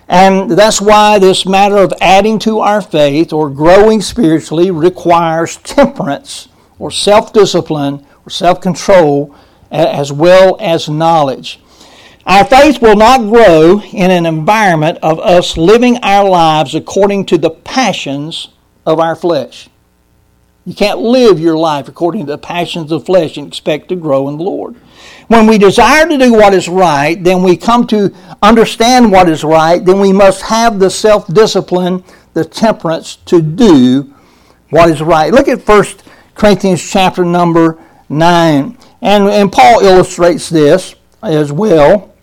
And 0.08 0.50
that's 0.50 0.80
why 0.80 1.18
this 1.18 1.46
matter 1.46 1.78
of 1.78 1.92
adding 2.00 2.38
to 2.40 2.60
our 2.60 2.82
faith 2.82 3.32
or 3.32 3.48
growing 3.48 4.02
spiritually 4.02 4.70
requires 4.70 5.56
temperance 5.58 6.48
or 6.78 6.90
self 6.90 7.32
discipline 7.32 8.06
or 8.26 8.30
self 8.30 8.60
control 8.60 9.34
as 9.70 10.12
well 10.12 10.56
as 10.60 10.88
knowledge. 10.88 11.60
Our 12.26 12.44
faith 12.44 12.80
will 12.80 12.96
not 12.96 13.20
grow 13.20 13.82
in 13.82 14.10
an 14.10 14.24
environment 14.24 14.98
of 15.02 15.18
us 15.20 15.56
living 15.56 15.98
our 15.98 16.28
lives 16.28 16.74
according 16.74 17.26
to 17.26 17.38
the 17.38 17.50
passions 17.50 18.48
of 18.86 18.98
our 18.98 19.14
flesh. 19.14 19.68
You 20.66 20.74
can't 20.74 21.00
live 21.00 21.38
your 21.38 21.58
life 21.58 21.88
according 21.88 22.26
to 22.26 22.32
the 22.32 22.38
passions 22.38 22.90
of 22.90 23.04
flesh 23.04 23.36
and 23.36 23.46
expect 23.46 23.90
to 23.90 23.96
grow 23.96 24.28
in 24.28 24.38
the 24.38 24.44
Lord. 24.44 24.76
When 25.28 25.46
we 25.46 25.58
desire 25.58 26.08
to 26.08 26.16
do 26.16 26.32
what 26.32 26.54
is 26.54 26.68
right, 26.68 27.22
then 27.22 27.42
we 27.42 27.56
come 27.56 27.86
to 27.88 28.14
understand 28.42 29.12
what 29.12 29.28
is 29.28 29.44
right, 29.44 29.84
then 29.84 30.00
we 30.00 30.12
must 30.12 30.42
have 30.42 30.78
the 30.78 30.90
self 30.90 31.26
discipline, 31.26 32.02
the 32.32 32.44
temperance 32.44 33.16
to 33.26 33.42
do 33.42 34.14
what 34.70 34.88
is 34.88 35.02
right. 35.02 35.32
Look 35.32 35.48
at 35.48 35.66
1 35.66 35.84
Corinthians 36.34 36.82
chapter 36.82 37.24
number 37.24 37.78
9. 38.08 38.78
And, 39.02 39.28
and 39.28 39.52
Paul 39.52 39.80
illustrates 39.80 40.48
this 40.48 40.94
as 41.22 41.52
well. 41.52 42.14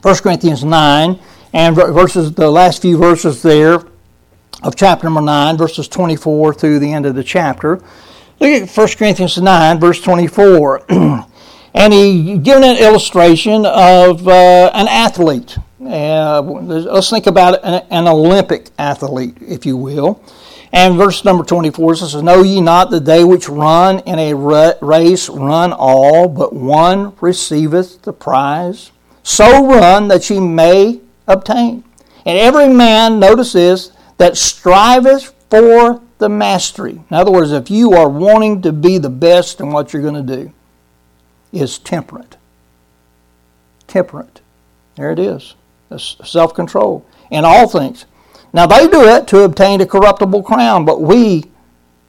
1 0.00 0.16
Corinthians 0.16 0.64
9 0.64 1.18
and 1.52 1.76
verses 1.76 2.32
the 2.32 2.50
last 2.50 2.80
few 2.80 2.96
verses 2.96 3.42
there 3.42 3.84
of 4.62 4.76
chapter 4.76 5.04
number 5.06 5.20
9, 5.20 5.56
verses 5.56 5.88
24 5.88 6.54
through 6.54 6.78
the 6.78 6.92
end 6.92 7.06
of 7.06 7.14
the 7.14 7.24
chapter. 7.24 7.80
Look 8.40 8.62
at 8.62 8.70
1 8.70 8.88
Corinthians 8.96 9.40
9, 9.40 9.80
verse 9.80 10.00
24. 10.00 10.84
and 11.74 11.92
he 11.92 12.38
given 12.38 12.64
an 12.64 12.76
illustration 12.76 13.64
of 13.66 14.26
uh, 14.26 14.70
an 14.74 14.88
athlete. 14.88 15.58
Uh, 15.80 16.42
let's 16.42 17.10
think 17.10 17.26
about 17.26 17.62
an, 17.64 17.86
an, 17.90 18.06
Olympic 18.06 18.70
athlete, 18.78 19.36
if 19.40 19.64
you 19.64 19.76
will. 19.76 20.22
And 20.72 20.96
verse 20.96 21.24
number 21.24 21.42
24 21.42 21.96
says, 21.96 22.22
Know 22.22 22.42
ye 22.42 22.60
not 22.60 22.90
that 22.90 23.04
they 23.04 23.24
which 23.24 23.48
run 23.48 24.00
in 24.00 24.18
a 24.18 24.34
race 24.34 25.28
run 25.28 25.72
all, 25.72 26.28
but 26.28 26.52
one 26.52 27.14
receiveth 27.20 28.02
the 28.02 28.12
prize? 28.12 28.92
So 29.22 29.66
run 29.66 30.08
that 30.08 30.28
ye 30.30 30.38
may 30.38 31.00
obtain. 31.26 31.82
And 32.26 32.38
every 32.38 32.68
man, 32.68 33.18
notice 33.18 33.54
this, 33.54 33.92
that 34.20 34.36
striveth 34.36 35.32
for 35.48 36.02
the 36.18 36.28
mastery. 36.28 37.02
In 37.10 37.16
other 37.16 37.30
words, 37.30 37.52
if 37.52 37.70
you 37.70 37.94
are 37.94 38.06
wanting 38.06 38.60
to 38.60 38.70
be 38.70 38.98
the 38.98 39.08
best 39.08 39.60
in 39.60 39.72
what 39.72 39.94
you're 39.94 40.02
going 40.02 40.26
to 40.26 40.36
do, 40.36 40.52
is 41.52 41.78
temperate. 41.78 42.36
Temperate. 43.86 44.42
There 44.96 45.10
it 45.10 45.18
is. 45.18 45.54
Self 45.96 46.52
control 46.52 47.06
in 47.30 47.46
all 47.46 47.66
things. 47.66 48.04
Now 48.52 48.66
they 48.66 48.88
do 48.88 49.04
it 49.04 49.26
to 49.28 49.40
obtain 49.40 49.80
a 49.80 49.86
corruptible 49.86 50.42
crown, 50.42 50.84
but 50.84 51.00
we 51.00 51.44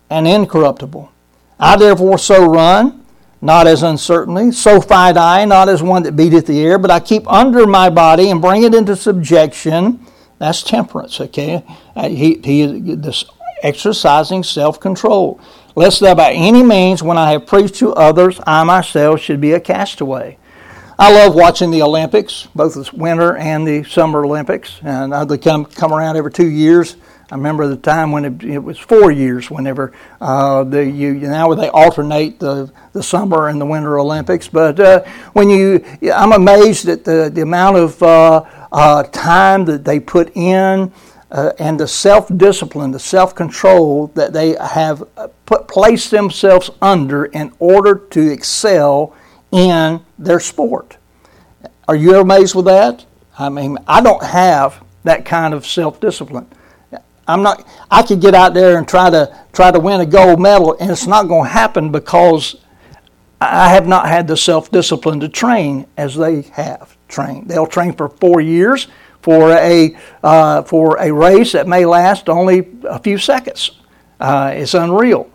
an 0.09 0.27
incorruptible. 0.27 1.09
I 1.61 1.77
therefore 1.77 2.17
so 2.17 2.45
run, 2.45 3.05
not 3.41 3.67
as 3.67 3.83
uncertainly, 3.83 4.51
so 4.51 4.81
fight 4.81 5.15
I, 5.15 5.45
not 5.45 5.69
as 5.69 5.81
one 5.81 6.03
that 6.03 6.17
beateth 6.17 6.47
the 6.47 6.59
air, 6.59 6.77
but 6.77 6.91
I 6.91 6.99
keep 6.99 7.25
under 7.31 7.65
my 7.65 7.89
body 7.89 8.29
and 8.29 8.41
bring 8.41 8.63
it 8.63 8.75
into 8.75 8.97
subjection 8.97 10.05
that's 10.41 10.63
temperance, 10.63 11.21
okay? 11.21 11.63
Uh, 11.95 12.09
he, 12.09 12.41
he 12.43 12.65
this 12.95 13.25
exercising 13.61 14.41
self 14.41 14.79
control. 14.79 15.39
Lest 15.75 15.99
that 15.99 16.17
by 16.17 16.31
any 16.31 16.63
means, 16.63 17.03
when 17.03 17.15
I 17.15 17.33
have 17.33 17.45
preached 17.45 17.75
to 17.75 17.93
others, 17.93 18.39
I 18.47 18.63
myself 18.63 19.21
should 19.21 19.39
be 19.39 19.51
a 19.53 19.59
castaway. 19.59 20.39
I 20.97 21.13
love 21.13 21.35
watching 21.35 21.69
the 21.69 21.83
Olympics, 21.83 22.47
both 22.55 22.73
the 22.73 22.89
winter 22.91 23.37
and 23.37 23.67
the 23.67 23.83
summer 23.83 24.25
Olympics, 24.25 24.79
and 24.81 25.13
they 25.29 25.37
come 25.37 25.65
come 25.65 25.93
around 25.93 26.17
every 26.17 26.31
two 26.31 26.49
years. 26.49 26.95
I 27.31 27.35
remember 27.35 27.67
the 27.67 27.77
time 27.77 28.11
when 28.11 28.25
it, 28.25 28.43
it 28.43 28.59
was 28.59 28.77
four 28.77 29.11
years. 29.11 29.49
Whenever 29.49 29.93
uh, 30.19 30.63
the 30.63 30.83
you 30.83 31.13
now 31.13 31.53
they 31.53 31.69
alternate 31.69 32.39
the 32.39 32.71
the 32.93 33.03
summer 33.03 33.47
and 33.47 33.61
the 33.61 33.65
winter 33.65 33.99
Olympics, 33.99 34.47
but 34.47 34.79
uh, 34.79 35.03
when 35.33 35.49
you, 35.49 35.85
I'm 36.13 36.33
amazed 36.33 36.89
at 36.89 37.03
the 37.03 37.31
the 37.33 37.41
amount 37.41 37.77
of 37.77 38.03
uh, 38.03 38.43
uh, 38.71 39.03
time 39.03 39.65
that 39.65 39.83
they 39.83 39.99
put 39.99 40.35
in 40.35 40.91
uh, 41.31 41.53
and 41.59 41.79
the 41.79 41.87
self 41.87 42.29
discipline, 42.37 42.91
the 42.91 42.99
self 42.99 43.33
control 43.33 44.07
that 44.07 44.33
they 44.33 44.55
have 44.61 45.03
uh, 45.15 45.27
put, 45.45 45.67
placed 45.67 46.11
themselves 46.11 46.69
under 46.81 47.25
in 47.25 47.53
order 47.59 47.95
to 48.09 48.31
excel 48.31 49.15
in 49.51 50.01
their 50.19 50.39
sport. 50.39 50.97
Are 51.87 51.95
you 51.95 52.19
amazed 52.19 52.55
with 52.55 52.65
that? 52.65 53.05
I 53.39 53.49
mean, 53.49 53.77
I 53.87 54.01
don't 54.01 54.23
have 54.23 54.83
that 55.03 55.25
kind 55.25 55.53
of 55.53 55.65
self 55.65 55.99
discipline. 55.99 56.47
I'm 57.27 57.43
not. 57.43 57.65
I 57.89 58.03
could 58.03 58.19
get 58.19 58.35
out 58.35 58.53
there 58.53 58.77
and 58.77 58.87
try 58.87 59.09
to 59.09 59.37
try 59.53 59.71
to 59.71 59.79
win 59.79 60.01
a 60.01 60.05
gold 60.05 60.41
medal, 60.41 60.75
and 60.79 60.91
it's 60.91 61.07
not 61.07 61.27
going 61.27 61.45
to 61.45 61.49
happen 61.49 61.91
because 61.91 62.57
I 63.39 63.69
have 63.69 63.87
not 63.87 64.07
had 64.07 64.27
the 64.27 64.35
self 64.35 64.69
discipline 64.69 65.21
to 65.21 65.29
train 65.29 65.87
as 65.95 66.15
they 66.15 66.41
have 66.41 66.97
trained. 67.11 67.47
They'll 67.47 67.67
train 67.67 67.93
for 67.93 68.09
four 68.09 68.41
years 68.41 68.87
for 69.21 69.51
a 69.51 69.95
uh, 70.23 70.63
for 70.63 70.97
a 70.99 71.11
race 71.11 71.51
that 71.51 71.67
may 71.67 71.85
last 71.85 72.29
only 72.29 72.67
a 72.83 72.99
few 72.99 73.17
seconds. 73.17 73.71
Uh, 74.19 74.51
it's 74.55 74.73
unreal. 74.73 75.29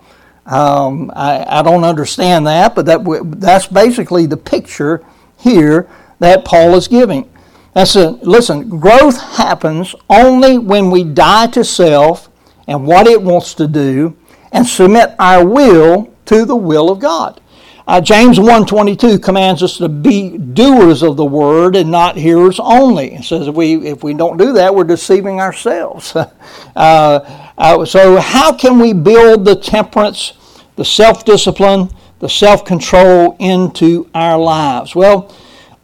Um, 0.47 1.11
I, 1.14 1.59
I, 1.59 1.62
don't 1.62 1.83
understand 1.83 2.47
that, 2.47 2.76
but 2.76 2.87
that 2.87 3.00
that's 3.40 3.66
basically 3.66 4.26
the 4.26 4.37
picture 4.37 5.04
here 5.40 5.88
that 6.21 6.45
Paul 6.45 6.76
is 6.76 6.87
giving. 6.87 7.28
That's 7.75 7.97
a, 7.97 8.11
listen. 8.11 8.68
Growth 8.78 9.21
happens 9.21 9.95
only 10.09 10.56
when 10.59 10.90
we 10.92 11.02
die 11.02 11.49
to 11.49 11.64
self 11.64 12.30
and 12.68 12.87
what 12.87 13.09
it 13.09 13.21
wants 13.21 13.54
to 13.54 13.66
do, 13.66 14.16
and 14.52 14.64
submit 14.66 15.14
our 15.18 15.45
will 15.45 16.14
to 16.26 16.45
the 16.45 16.56
will 16.56 16.90
of 16.90 17.00
God. 17.00 17.40
Uh, 17.88 18.00
James 18.00 18.37
1.22 18.37 19.23
commands 19.23 19.62
us 19.62 19.76
to 19.76 19.88
be 19.88 20.37
doers 20.37 21.05
of 21.05 21.16
the 21.16 21.25
word 21.25 21.76
and 21.76 21.88
not 21.88 22.16
hearers 22.16 22.59
only. 22.59 23.14
It 23.14 23.25
says 23.25 23.47
if 23.47 23.55
we, 23.55 23.87
if 23.87 24.02
we 24.02 24.12
don't 24.12 24.37
do 24.37 24.52
that, 24.55 24.75
we're 24.75 24.83
deceiving 24.83 25.40
ourselves. 25.40 26.16
uh, 26.16 26.28
uh, 26.76 27.85
so 27.85 28.16
how 28.16 28.52
can 28.52 28.81
we 28.81 28.93
build 28.93 29.45
the 29.45 29.55
temperance, 29.55 30.33
the 30.75 30.85
self-discipline, 30.85 31.90
the 32.19 32.28
self-control 32.28 33.37
into 33.38 34.11
our 34.14 34.37
lives? 34.37 34.97
Well, 34.97 35.33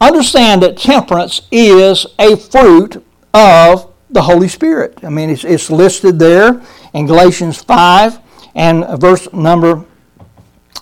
understand 0.01 0.61
that 0.63 0.75
temperance 0.75 1.43
is 1.51 2.05
a 2.19 2.35
fruit 2.35 3.01
of 3.33 3.93
the 4.09 4.21
Holy 4.21 4.49
Spirit. 4.49 4.99
I 5.03 5.09
mean, 5.09 5.29
it's, 5.29 5.45
it's 5.45 5.69
listed 5.69 6.19
there 6.19 6.61
in 6.93 7.05
Galatians 7.05 7.61
5 7.61 8.19
and 8.55 8.99
verse 8.99 9.31
number 9.31 9.85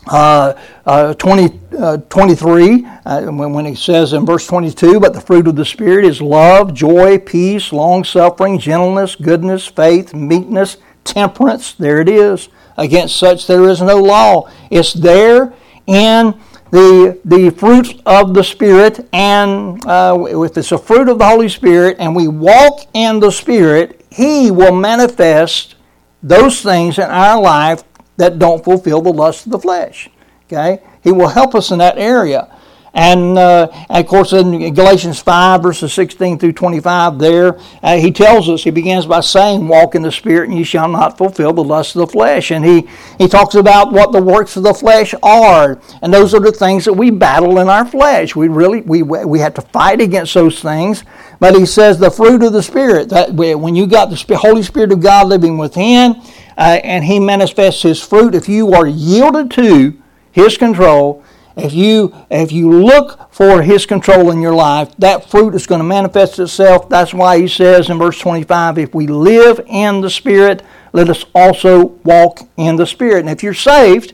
uh, 0.08 0.53
uh, 0.86 1.13
20, 1.13 1.60
uh, 1.77 1.98
23, 1.98 2.86
uh, 3.05 3.22
when, 3.24 3.53
when 3.53 3.65
he 3.65 3.75
says 3.75 4.13
in 4.13 4.25
verse 4.25 4.48
22, 4.48 5.00
but 5.00 5.13
the 5.13 5.22
fruit 5.22 5.48
of 5.48 5.55
the 5.55 5.65
Spirit 5.65 6.05
is 6.05 6.22
love, 6.22 6.74
joy, 6.74 7.20
peace, 7.20 7.72
long 7.72 8.03
suffering, 8.03 8.58
gentleness, 8.58 9.15
goodness, 9.15 9.67
faith, 9.67 10.13
meekness, 10.13 10.77
temperance. 11.03 11.74
There 11.74 12.01
it 12.01 12.10
is. 12.10 12.50
Against 12.77 13.17
such 13.17 13.48
there 13.48 13.70
is 13.70 13.81
no 13.81 13.98
law. 13.98 14.50
It's 14.72 14.93
there 14.93 15.53
in 15.86 16.39
the, 16.72 17.20
the 17.25 17.50
fruit 17.51 18.01
of 18.05 18.34
the 18.34 18.43
Spirit, 18.43 19.08
and 19.12 19.86
uh, 19.86 20.25
if 20.29 20.58
it's 20.58 20.72
a 20.72 20.77
fruit 20.77 21.10
of 21.10 21.20
the 21.20 21.27
Holy 21.27 21.50
Spirit 21.50 21.98
and 22.00 22.15
we 22.15 22.27
walk 22.27 22.88
in 22.93 23.20
the 23.20 23.29
Spirit, 23.29 24.03
He 24.10 24.51
will 24.51 24.74
manifest 24.74 25.75
those 26.24 26.62
things 26.62 26.98
in 26.98 27.03
our 27.03 27.41
life 27.41 27.84
that 28.22 28.40
don't 28.40 28.63
fulfill 28.63 29.01
the 29.01 29.12
lust 29.12 29.46
of 29.48 29.51
the 29.51 29.60
flesh. 29.60 30.10
Okay? 30.46 30.82
He 31.04 31.12
will 31.12 31.28
help 31.28 31.56
us 31.56 31.72
in 31.72 31.80
that 31.80 31.98
area. 31.98 32.56
And, 32.94 33.38
uh, 33.38 33.70
and, 33.90 34.04
of 34.04 34.08
course, 34.08 34.34
in 34.34 34.74
Galatians 34.74 35.22
5, 35.22 35.63
verses 35.63 35.94
16 35.94 36.40
through 36.40 36.51
25, 36.51 37.20
there, 37.20 37.58
uh, 37.82 37.96
he 37.96 38.12
tells 38.12 38.50
us, 38.50 38.63
he 38.63 38.70
begins 38.70 39.06
by 39.06 39.22
saying, 39.22 39.66
Walk 39.66 39.96
in 39.96 40.01
the 40.01 40.12
Spirit, 40.12 40.50
and 40.50 40.58
ye 40.58 40.66
shall 40.66 40.90
not 40.90 41.18
fulfill 41.18 41.54
the 41.54 41.63
lust 41.63 41.96
of 41.96 42.01
the 42.01 42.08
flesh. 42.08 42.51
And 42.51 42.66
he, 42.66 42.90
he 43.18 43.30
talks 43.30 43.56
about 43.56 43.94
what 43.94 44.12
the 44.12 44.22
works 44.22 44.58
of 44.58 44.63
the 44.63 44.74
flesh 44.74 45.16
are. 45.24 45.80
And 46.01 46.13
those 46.13 46.34
are 46.34 46.42
the 46.42 46.51
things 46.51 46.84
that 46.84 46.94
we 46.94 47.12
battle 47.12 47.60
in 47.60 47.70
our 47.70 47.86
flesh. 47.86 48.36
We 48.36 48.50
really, 48.50 48.82
we, 48.82 49.04
we 49.04 49.40
have 49.40 49.54
to 49.54 49.62
fight 49.62 50.01
against 50.01 50.34
those 50.34 50.60
things. 50.60 51.06
But 51.40 51.56
he 51.56 51.66
says 51.66 51.98
the 51.98 52.12
fruit 52.12 52.44
of 52.44 52.51
the 52.51 52.62
Spirit, 52.62 53.10
that 53.10 53.34
when 53.34 53.74
you 53.74 53.88
got 53.88 54.10
the 54.10 54.38
Holy 54.38 54.63
Spirit 54.63 54.92
of 54.92 55.00
God 55.00 55.28
living 55.28 55.58
within, 55.58 56.22
uh, 56.58 56.79
and 56.84 57.03
He 57.03 57.20
manifests 57.20 57.81
His 57.81 58.01
fruit. 58.01 58.36
If 58.36 58.48
you 58.50 58.74
are 58.74 58.88
yielded 58.88 59.51
to 59.51 59.98
His 60.31 60.58
control, 60.58 61.24
if 61.58 61.74
you 61.74 62.13
if 62.29 62.51
you 62.51 62.72
look 62.72 63.31
for 63.34 63.62
His 63.62 63.86
control 63.86 64.31
in 64.31 64.41
your 64.41 64.53
life, 64.53 64.96
that 64.98 65.29
fruit 65.29 65.53
is 65.55 65.67
going 65.67 65.79
to 65.79 65.86
manifest 65.86 66.39
itself. 66.39 66.89
That's 66.89 67.13
why 67.13 67.39
He 67.39 67.48
says 67.48 67.89
in 67.89 67.98
verse 67.98 68.20
25, 68.20 68.77
"If 68.77 68.96
we 68.96 69.08
live 69.08 69.60
in 69.67 70.01
the 70.01 70.10
Spirit, 70.10 70.63
let 70.93 71.10
us 71.10 71.25
also 71.36 71.93
walk 72.03 72.41
in 72.58 72.77
the 72.77 72.88
Spirit." 72.88 73.22
And 73.22 73.29
if 73.29 73.43
you're 73.43 73.53
saved, 73.53 74.13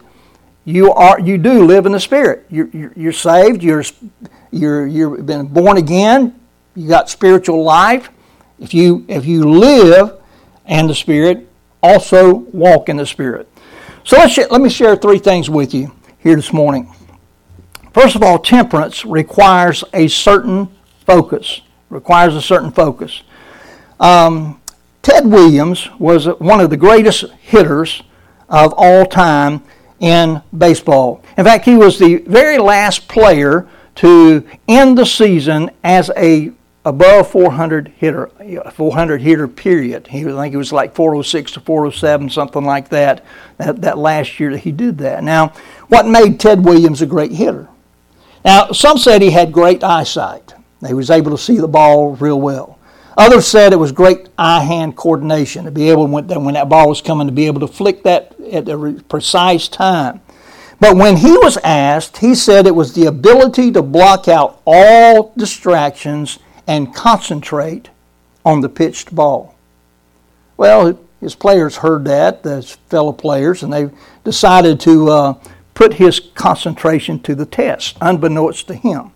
you 0.68 0.92
are 0.92 1.20
you 1.20 1.38
do 1.38 1.64
live 1.64 1.86
in 1.86 1.94
the 1.94 2.00
Spirit. 2.00 2.46
You're, 2.50 2.68
you're, 2.96 3.14
saved. 3.14 3.64
You're 3.64 3.84
you're 4.52 4.86
you've 4.86 5.26
been 5.26 5.48
born 5.48 5.78
again. 5.78 6.38
You 6.76 6.90
got 6.90 7.10
spiritual 7.10 7.64
life. 7.64 8.10
If 8.60 8.74
you 8.74 9.06
if 9.08 9.26
you 9.26 9.50
live 9.50 10.20
in 10.66 10.88
the 10.88 10.94
Spirit, 10.94 11.47
also 11.88 12.34
walk 12.34 12.90
in 12.90 12.98
the 12.98 13.06
Spirit. 13.06 13.48
So 14.04 14.18
let's 14.18 14.38
let 14.38 14.62
me 14.62 14.70
share 14.70 14.96
three 14.96 15.20
things 15.20 15.50
with 15.50 15.74
you 15.74 15.92
here 16.20 16.36
this 16.36 16.54
morning. 16.54 16.94
First 17.94 18.16
of 18.16 18.24
all, 18.24 18.40
temperance 18.40 19.06
requires 19.06 19.84
a 19.94 20.08
certain 20.08 20.70
focus. 21.06 21.62
Requires 21.90 22.36
a 22.36 22.42
certain 22.42 22.72
focus. 22.72 23.24
Um, 24.00 24.62
Ted 25.02 25.26
Williams 25.26 25.90
was 26.00 26.28
one 26.40 26.60
of 26.60 26.70
the 26.70 26.78
greatest 26.78 27.32
hitters 27.40 28.04
of 28.50 28.74
all 28.76 29.06
time 29.06 29.64
in 30.00 30.42
baseball. 30.58 31.24
In 31.38 31.46
fact, 31.46 31.66
he 31.66 31.76
was 31.76 31.98
the 31.98 32.18
very 32.28 32.58
last 32.58 33.08
player 33.08 33.68
to 33.96 34.48
end 34.68 34.98
the 34.98 35.06
season 35.06 35.72
as 35.84 36.12
a 36.16 36.52
above 36.88 37.30
400 37.30 37.90
hitter, 37.98 38.32
400 38.72 39.22
hitter 39.22 39.48
period. 39.48 40.08
He, 40.08 40.22
I 40.22 40.32
think 40.32 40.54
it 40.54 40.58
was 40.58 40.72
like 40.72 40.96
406 40.96 41.52
to 41.54 41.60
407, 41.60 42.30
something 42.30 42.64
like 42.64 42.90
that, 42.90 43.26
that, 43.58 43.82
that 43.82 43.98
last 43.98 44.40
year 44.40 44.52
that 44.52 44.60
he 44.60 44.72
did 44.72 44.98
that. 45.00 45.22
Now, 45.22 45.50
what 45.90 46.08
made 46.08 46.40
Ted 46.40 46.64
Williams 46.64 47.02
a 47.02 47.06
great 47.06 47.34
hitter? 47.34 47.68
Now, 48.46 48.72
some 48.72 48.98
said 48.98 49.22
he 49.22 49.32
had 49.32 49.52
great 49.52 49.84
eyesight. 49.84 50.54
He 50.86 50.94
was 50.94 51.10
able 51.10 51.32
to 51.32 51.38
see 51.38 51.58
the 51.58 51.68
ball 51.68 52.16
real 52.16 52.40
well. 52.40 52.80
Others 53.18 53.48
said 53.48 53.74
it 53.74 53.78
was 53.78 53.92
great 53.92 54.30
eye-hand 54.38 54.96
coordination 54.96 55.66
to 55.66 55.72
be 55.72 55.90
able, 55.90 56.08
when, 56.08 56.28
when 56.28 56.54
that 56.54 56.70
ball 56.70 56.88
was 56.88 57.02
coming, 57.02 57.28
to 57.28 57.34
be 57.34 57.48
able 57.48 57.60
to 57.60 57.68
flick 57.68 58.04
that 58.04 58.34
at 58.54 58.66
the 58.66 59.04
precise 59.10 59.68
time. 59.68 60.22
But 60.80 60.96
when 60.96 61.18
he 61.18 61.32
was 61.32 61.58
asked, 61.58 62.18
he 62.18 62.34
said 62.34 62.66
it 62.66 62.76
was 62.76 62.94
the 62.94 63.08
ability 63.08 63.72
to 63.72 63.82
block 63.82 64.30
out 64.30 64.62
all 64.66 65.34
distractions 65.36 66.40
and 66.68 66.94
concentrate 66.94 67.90
on 68.46 68.62
the 68.62 68.70
pitched 68.70 69.16
ball. 69.16 69.56
Well, 70.58 71.00
his 71.22 71.36
players 71.36 71.78
heard 71.78 72.06
that, 72.06 72.44
his 72.44 72.76
fellow 72.90 73.14
players, 73.14 73.64
and 73.64 73.74
they 73.74 73.90
decided 74.24 74.80
to 74.82 75.10
uh, 75.10 75.34
put 75.74 75.94
his 75.96 76.20
concentration 76.20 77.20
to 77.22 77.36
the 77.36 77.46
test, 77.46 77.98
unbeknownst 78.02 78.68
to 78.68 78.76
him. 78.76 79.12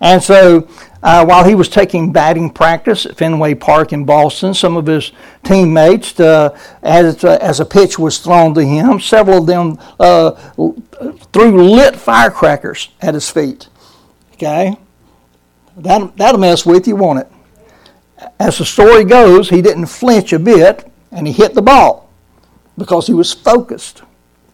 And 0.00 0.20
so, 0.20 0.68
uh, 1.00 1.24
while 1.24 1.44
he 1.44 1.54
was 1.54 1.68
taking 1.68 2.12
batting 2.12 2.50
practice 2.50 3.06
at 3.06 3.16
Fenway 3.16 3.54
Park 3.54 3.92
in 3.92 4.04
Boston, 4.04 4.52
some 4.52 4.76
of 4.76 4.86
his 4.86 5.12
teammates, 5.44 6.18
uh, 6.18 6.58
as, 6.82 7.22
uh, 7.22 7.38
as 7.40 7.60
a 7.60 7.64
pitch 7.64 8.00
was 8.00 8.18
thrown 8.18 8.52
to 8.54 8.64
him, 8.64 8.98
several 8.98 9.38
of 9.38 9.46
them 9.46 9.78
uh, 10.00 10.32
threw 11.32 11.70
lit 11.70 11.94
firecrackers 11.94 12.88
at 13.00 13.14
his 13.14 13.30
feet. 13.30 13.68
Okay? 14.32 14.76
That, 15.76 16.16
that'll 16.16 16.40
mess 16.40 16.66
with 16.66 16.86
you, 16.86 16.96
won't 16.96 17.20
it? 17.20 17.28
As 18.38 18.58
the 18.58 18.64
story 18.64 19.04
goes, 19.04 19.48
he 19.48 19.62
didn't 19.62 19.86
flinch 19.86 20.32
a 20.32 20.38
bit 20.38 20.90
and 21.10 21.26
he 21.26 21.32
hit 21.32 21.54
the 21.54 21.62
ball 21.62 22.10
because 22.76 23.06
he 23.06 23.14
was 23.14 23.32
focused. 23.32 24.02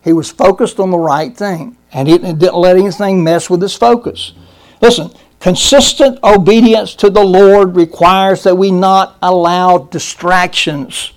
He 0.02 0.12
was 0.12 0.30
focused 0.30 0.80
on 0.80 0.90
the 0.90 0.98
right 0.98 1.36
thing 1.36 1.76
and 1.92 2.08
he 2.08 2.18
didn't 2.18 2.54
let 2.54 2.76
anything 2.76 3.22
mess 3.22 3.50
with 3.50 3.60
his 3.60 3.74
focus. 3.74 4.32
Listen, 4.80 5.10
consistent 5.40 6.18
obedience 6.22 6.94
to 6.96 7.10
the 7.10 7.22
Lord 7.22 7.76
requires 7.76 8.42
that 8.44 8.56
we 8.56 8.70
not 8.70 9.16
allow 9.22 9.78
distractions 9.78 11.12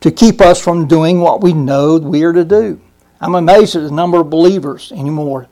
to 0.00 0.10
keep 0.10 0.40
us 0.40 0.60
from 0.60 0.86
doing 0.86 1.20
what 1.20 1.42
we 1.42 1.52
know 1.52 1.98
we 1.98 2.24
are 2.24 2.32
to 2.32 2.44
do. 2.44 2.80
I'm 3.20 3.34
amazed 3.34 3.76
at 3.76 3.82
the 3.82 3.90
number 3.90 4.20
of 4.20 4.30
believers 4.30 4.92
anymore 4.92 5.48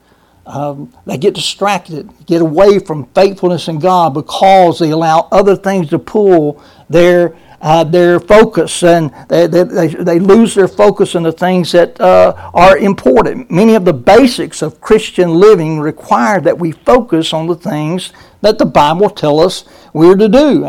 um, 0.46 0.92
they 1.06 1.18
get 1.18 1.34
distracted, 1.34 2.10
get 2.26 2.42
away 2.42 2.78
from 2.78 3.06
faithfulness 3.14 3.68
in 3.68 3.78
God 3.78 4.14
because 4.14 4.78
they 4.78 4.90
allow 4.90 5.28
other 5.30 5.56
things 5.56 5.90
to 5.90 5.98
pull 5.98 6.62
their 6.88 7.36
uh, 7.62 7.84
their 7.84 8.18
focus 8.18 8.82
and 8.82 9.14
they, 9.28 9.46
they, 9.46 9.86
they, 9.86 10.18
lose 10.18 10.52
their 10.52 10.66
focus 10.66 11.14
on 11.14 11.22
the 11.22 11.30
things 11.30 11.70
that 11.70 11.98
uh, 12.00 12.50
are 12.52 12.76
important. 12.76 13.48
Many 13.52 13.76
of 13.76 13.84
the 13.84 13.92
basics 13.92 14.62
of 14.62 14.80
Christian 14.80 15.34
living 15.34 15.78
require 15.78 16.40
that 16.40 16.58
we 16.58 16.72
focus 16.72 17.32
on 17.32 17.46
the 17.46 17.54
things 17.54 18.12
that 18.40 18.58
the 18.58 18.66
Bible 18.66 19.08
tells 19.08 19.46
us 19.46 19.64
we're 19.92 20.16
to 20.16 20.28
do. 20.28 20.64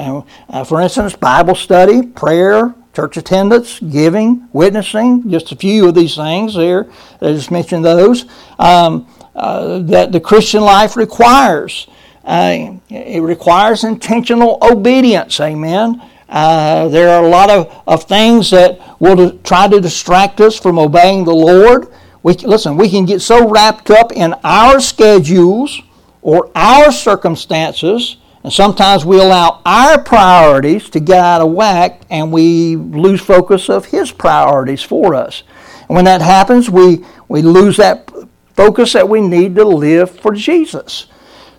Uh, 0.49 0.63
for 0.63 0.81
instance, 0.81 1.15
Bible 1.15 1.55
study, 1.55 2.03
prayer, 2.03 2.75
church 2.93 3.17
attendance, 3.17 3.79
giving, 3.79 4.47
witnessing, 4.53 5.29
just 5.31 5.51
a 5.51 5.55
few 5.55 5.87
of 5.87 5.95
these 5.95 6.15
things 6.15 6.53
there. 6.53 6.87
I 7.21 7.33
just 7.33 7.49
mentioned 7.49 7.83
those. 7.83 8.25
Um, 8.59 9.07
uh, 9.35 9.79
that 9.79 10.11
the 10.11 10.19
Christian 10.19 10.61
life 10.61 10.95
requires. 10.95 11.87
Uh, 12.23 12.77
it 12.89 13.21
requires 13.21 13.83
intentional 13.83 14.57
obedience. 14.61 15.39
Amen. 15.39 16.01
Uh, 16.29 16.87
there 16.87 17.09
are 17.09 17.23
a 17.23 17.27
lot 17.27 17.49
of, 17.49 17.71
of 17.85 18.03
things 18.05 18.49
that 18.49 18.79
will 18.99 19.37
try 19.39 19.67
to 19.67 19.79
distract 19.79 20.41
us 20.41 20.57
from 20.57 20.79
obeying 20.79 21.25
the 21.25 21.33
Lord. 21.33 21.87
We, 22.23 22.33
listen, 22.33 22.77
we 22.77 22.89
can 22.89 23.05
get 23.05 23.21
so 23.21 23.47
wrapped 23.49 23.91
up 23.91 24.11
in 24.11 24.33
our 24.43 24.79
schedules 24.79 25.81
or 26.21 26.49
our 26.55 26.91
circumstances, 26.91 28.17
and 28.43 28.51
sometimes 28.51 29.05
we 29.05 29.19
allow 29.19 29.61
our 29.65 30.01
priorities 30.01 30.89
to 30.91 30.99
get 30.99 31.19
out 31.19 31.41
of 31.41 31.51
whack 31.51 32.01
and 32.09 32.31
we 32.31 32.77
lose 32.77 33.21
focus 33.21 33.69
of 33.69 33.85
His 33.85 34.11
priorities 34.11 34.81
for 34.81 35.13
us. 35.13 35.43
And 35.87 35.95
when 35.95 36.05
that 36.05 36.21
happens, 36.21 36.69
we, 36.69 37.05
we 37.27 37.41
lose 37.41 37.77
that 37.77 38.09
focus 38.55 38.93
that 38.93 39.07
we 39.07 39.21
need 39.21 39.55
to 39.55 39.63
live 39.63 40.09
for 40.09 40.33
Jesus. 40.33 41.07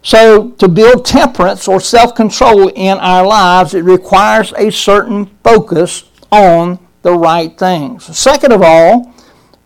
So, 0.02 0.50
to 0.50 0.68
build 0.68 1.07
temperance 1.07 1.66
or 1.66 1.80
self 1.80 2.14
control 2.14 2.68
in 2.68 2.98
our 2.98 3.26
lives, 3.26 3.72
it 3.72 3.85
requires 3.85 4.52
a 4.57 4.70
certain 4.70 5.26
focus 5.42 6.04
on 6.30 6.78
the 7.02 7.12
right 7.12 7.57
things. 7.57 8.16
Second 8.16 8.52
of 8.52 8.62
all, 8.62 9.14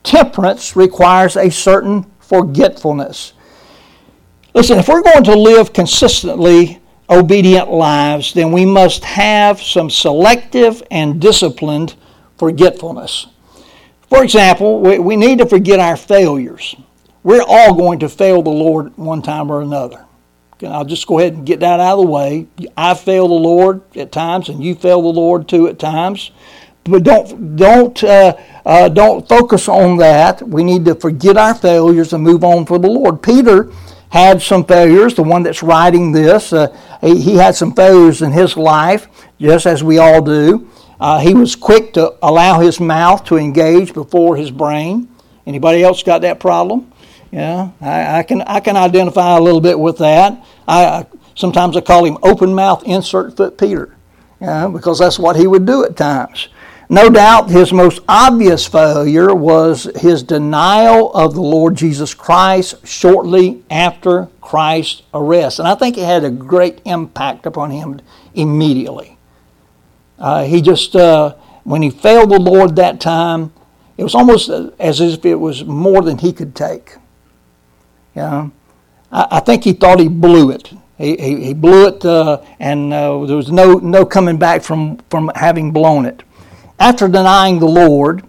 temperance 0.05 0.77
requires 0.77 1.37
a 1.37 1.51
certain 1.51 2.07
forgetfulness. 2.21 3.33
Listen, 4.55 4.79
if 4.79 4.89
we're 4.89 5.03
going 5.03 5.25
to 5.25 5.37
live 5.37 5.73
consistently 5.73 6.81
obedient 7.11 7.71
lives, 7.71 8.33
then 8.33 8.53
we 8.53 8.65
must 8.65 9.05
have 9.05 9.61
some 9.61 9.91
selective 9.91 10.83
and 10.91 11.21
disciplined 11.21 11.95
forgetfulness. 12.37 13.27
For 14.09 14.23
example, 14.23 14.81
we, 14.81 14.99
we 14.99 15.17
need 15.17 15.39
to 15.39 15.47
forget 15.47 15.81
our 15.81 15.97
failures. 15.97 16.77
We're 17.29 17.45
all 17.47 17.75
going 17.75 17.99
to 17.99 18.09
fail 18.09 18.41
the 18.41 18.49
Lord 18.49 18.97
one 18.97 19.21
time 19.21 19.53
or 19.53 19.61
another. 19.61 20.07
I'll 20.67 20.87
just 20.87 21.07
go 21.07 21.19
ahead 21.19 21.35
and 21.35 21.45
get 21.45 21.61
that 21.61 21.79
out 21.79 21.99
of 21.99 22.07
the 22.07 22.11
way. 22.11 22.47
I 22.75 22.95
fail 22.95 23.29
the 23.29 23.35
Lord 23.35 23.83
at 23.95 24.13
times, 24.13 24.49
and 24.49 24.65
you 24.65 24.75
fail 24.75 25.03
the 25.03 25.09
Lord 25.09 25.47
too 25.47 25.69
at 25.69 25.79
times. 25.79 26.31
But 26.85 27.03
don't 27.03 27.55
don't 27.55 28.03
uh, 28.03 28.35
uh, 28.65 28.89
don't 28.89 29.29
focus 29.29 29.69
on 29.69 29.99
that. 29.99 30.41
We 30.41 30.65
need 30.65 30.87
to 30.87 30.95
forget 30.95 31.37
our 31.37 31.55
failures 31.55 32.15
and 32.15 32.25
move 32.25 32.45
on 32.45 32.65
for 32.65 32.79
the 32.79 32.89
Lord. 32.89 33.23
Peter 33.23 33.71
had 34.09 34.41
some 34.41 34.65
failures. 34.65 35.15
The 35.15 35.23
one 35.23 35.43
that's 35.43 35.63
writing 35.63 36.13
this, 36.13 36.55
uh, 36.55 36.75
he, 37.03 37.21
he, 37.21 37.35
had 37.37 37.55
some 37.55 37.75
failures 37.75 38.23
in 38.23 38.33
his 38.33 38.57
life, 38.57 39.07
just 39.39 39.67
as 39.67 39.85
we 39.85 39.99
all 39.99 40.23
do. 40.23 40.67
Uh, 40.99 41.19
he 41.19 41.35
was 41.35 41.55
quick 41.55 41.93
to 41.93 42.15
allow 42.23 42.59
his 42.59 42.81
mouth 42.81 43.23
to 43.25 43.37
engage 43.37 43.93
before 43.93 44.35
his 44.35 44.51
brain. 44.51 45.11
Anybody 45.47 45.83
else 45.83 46.03
got 46.03 46.23
that 46.23 46.41
problem? 46.41 46.91
Yeah, 47.31 47.71
I, 47.81 48.19
I, 48.19 48.23
can 48.23 48.43
I 48.43 48.61
can 48.61 48.77
identify 48.77 49.37
a 49.37 49.41
little 49.41 49.61
bit 49.61 49.79
with 49.79 49.99
that. 49.99 50.43
I 50.67 51.07
sometimes 51.35 51.77
I 51.77 51.81
call 51.83 52.05
him 52.05 52.19
open 52.23 52.55
mouth 52.55 52.83
insert 52.85 53.37
foot 53.37 53.59
Peter, 53.59 53.95
yeah, 54.41 54.69
because 54.69 54.99
that's 54.99 55.19
what 55.19 55.37
he 55.37 55.47
would 55.47 55.67
do 55.67 55.85
at 55.85 55.97
times. 55.97 56.49
No 56.91 57.11
doubt 57.11 57.51
his 57.51 57.71
most 57.71 58.01
obvious 58.09 58.67
failure 58.67 59.35
was 59.35 59.91
his 59.97 60.23
denial 60.23 61.13
of 61.13 61.35
the 61.35 61.43
Lord 61.43 61.75
Jesus 61.75 62.15
Christ 62.15 62.87
shortly 62.87 63.63
after 63.71 64.29
Christ's 64.41 65.03
arrest. 65.13 65.59
And 65.59 65.69
I 65.69 65.75
think 65.75 65.99
it 65.99 66.05
had 66.05 66.25
a 66.25 66.31
great 66.31 66.81
impact 66.87 67.45
upon 67.45 67.73
him 67.73 68.01
immediately. 68.33 69.19
Uh, 70.19 70.45
he 70.45 70.63
just, 70.63 70.97
uh, 70.97 71.35
when 71.65 71.83
he 71.83 71.91
failed 71.91 72.31
the 72.31 72.41
Lord 72.41 72.77
that 72.77 73.01
time, 73.01 73.53
it 73.99 74.03
was 74.03 74.15
almost 74.15 74.49
as 74.49 75.01
if 75.03 75.27
it 75.27 75.35
was 75.35 75.65
more 75.67 76.01
than 76.01 76.17
he 76.17 76.33
could 76.33 76.55
take. 76.55 76.97
Yeah, 78.19 78.49
I, 79.13 79.29
I 79.31 79.41
think 79.41 79.63
he 79.63 79.73
thought 79.73 80.01
he 80.01 80.09
blew 80.09 80.51
it. 80.51 80.73
He, 80.97 81.17
he, 81.17 81.45
he 81.45 81.55
blew 81.55 81.87
it, 81.87 82.05
uh, 82.05 82.43
and 82.59 82.93
uh, 82.93 83.25
there 83.27 83.37
was 83.37 83.53
no, 83.53 83.75
no 83.75 84.05
coming 84.05 84.39
back 84.39 84.65
from, 84.65 84.97
from 85.09 85.31
having 85.37 85.71
blown 85.71 86.05
it. 86.05 86.25
After 86.81 87.07
denying 87.07 87.61
the 87.61 87.69
Lord, 87.69 88.25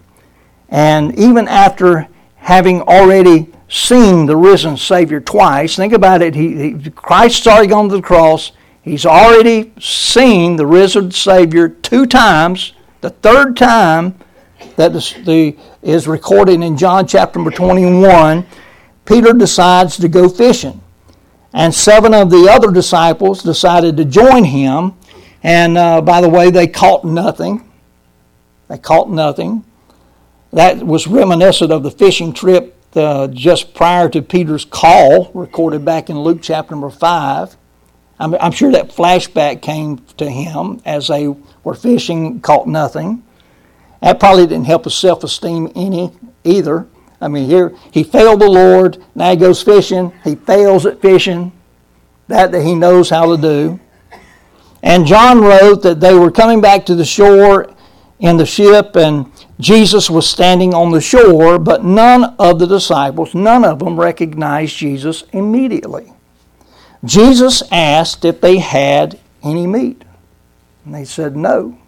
and 0.68 1.18
even 1.18 1.48
after 1.48 2.06
having 2.36 2.82
already 2.82 3.52
seen 3.68 4.26
the 4.26 4.36
risen 4.36 4.76
Savior 4.76 5.18
twice, 5.20 5.74
think 5.74 5.92
about 5.92 6.22
it. 6.22 6.36
He, 6.36 6.70
he, 6.70 6.90
Christ's 6.90 7.48
already 7.48 7.66
gone 7.66 7.88
to 7.88 7.96
the 7.96 8.02
cross. 8.02 8.52
He's 8.82 9.04
already 9.04 9.72
seen 9.80 10.54
the 10.54 10.68
risen 10.68 11.10
Savior 11.10 11.68
two 11.68 12.06
times. 12.06 12.74
The 13.00 13.10
third 13.10 13.56
time 13.56 14.14
that 14.76 14.92
the, 14.92 15.56
is 15.82 16.06
recorded 16.06 16.62
in 16.62 16.76
John 16.76 17.08
chapter 17.08 17.40
number 17.40 17.50
21 17.50 18.46
Peter 19.04 19.32
decides 19.32 19.96
to 19.98 20.08
go 20.08 20.28
fishing. 20.28 20.80
And 21.52 21.74
seven 21.74 22.14
of 22.14 22.30
the 22.30 22.48
other 22.50 22.70
disciples 22.70 23.42
decided 23.42 23.96
to 23.96 24.04
join 24.04 24.44
him. 24.44 24.94
And 25.42 25.76
uh, 25.76 26.00
by 26.00 26.20
the 26.20 26.28
way, 26.28 26.50
they 26.50 26.66
caught 26.66 27.04
nothing. 27.04 27.68
They 28.68 28.78
caught 28.78 29.10
nothing. 29.10 29.64
That 30.52 30.84
was 30.84 31.06
reminiscent 31.06 31.72
of 31.72 31.82
the 31.82 31.90
fishing 31.90 32.32
trip 32.32 32.76
uh, 32.94 33.28
just 33.28 33.74
prior 33.74 34.08
to 34.08 34.22
Peter's 34.22 34.64
call, 34.64 35.30
recorded 35.32 35.84
back 35.84 36.10
in 36.10 36.18
Luke 36.18 36.40
chapter 36.42 36.74
number 36.74 36.90
5. 36.90 37.56
I'm, 38.18 38.34
I'm 38.34 38.52
sure 38.52 38.70
that 38.72 38.90
flashback 38.90 39.62
came 39.62 39.98
to 40.18 40.28
him 40.28 40.80
as 40.84 41.08
they 41.08 41.28
were 41.64 41.74
fishing, 41.74 42.40
caught 42.40 42.68
nothing. 42.68 43.24
That 44.02 44.20
probably 44.20 44.46
didn't 44.46 44.64
help 44.64 44.84
his 44.84 44.94
self 44.94 45.24
esteem 45.24 45.70
any 45.74 46.12
either. 46.44 46.86
I 47.20 47.28
mean, 47.28 47.48
here 47.48 47.74
he 47.90 48.02
failed 48.02 48.40
the 48.40 48.48
Lord. 48.48 49.02
Now 49.14 49.30
he 49.30 49.36
goes 49.36 49.62
fishing. 49.62 50.12
He 50.24 50.36
fails 50.36 50.86
at 50.86 51.00
fishing. 51.00 51.52
That 52.28 52.52
that 52.52 52.62
he 52.62 52.74
knows 52.74 53.10
how 53.10 53.34
to 53.34 53.40
do. 53.40 53.80
And 54.82 55.06
John 55.06 55.40
wrote 55.40 55.82
that 55.82 56.00
they 56.00 56.14
were 56.14 56.30
coming 56.30 56.60
back 56.60 56.86
to 56.86 56.94
the 56.94 57.04
shore 57.04 57.74
in 58.18 58.36
the 58.36 58.46
ship, 58.46 58.96
and 58.96 59.32
Jesus 59.58 60.10
was 60.10 60.28
standing 60.28 60.74
on 60.74 60.92
the 60.92 61.00
shore, 61.00 61.58
but 61.58 61.84
none 61.84 62.34
of 62.38 62.58
the 62.58 62.66
disciples, 62.66 63.34
none 63.34 63.64
of 63.64 63.78
them 63.78 63.98
recognized 63.98 64.76
Jesus 64.76 65.24
immediately. 65.32 66.12
Jesus 67.04 67.62
asked 67.72 68.24
if 68.24 68.40
they 68.40 68.58
had 68.58 69.18
any 69.42 69.66
meat, 69.66 70.04
and 70.84 70.94
they 70.94 71.04
said 71.04 71.34
no. 71.34 71.78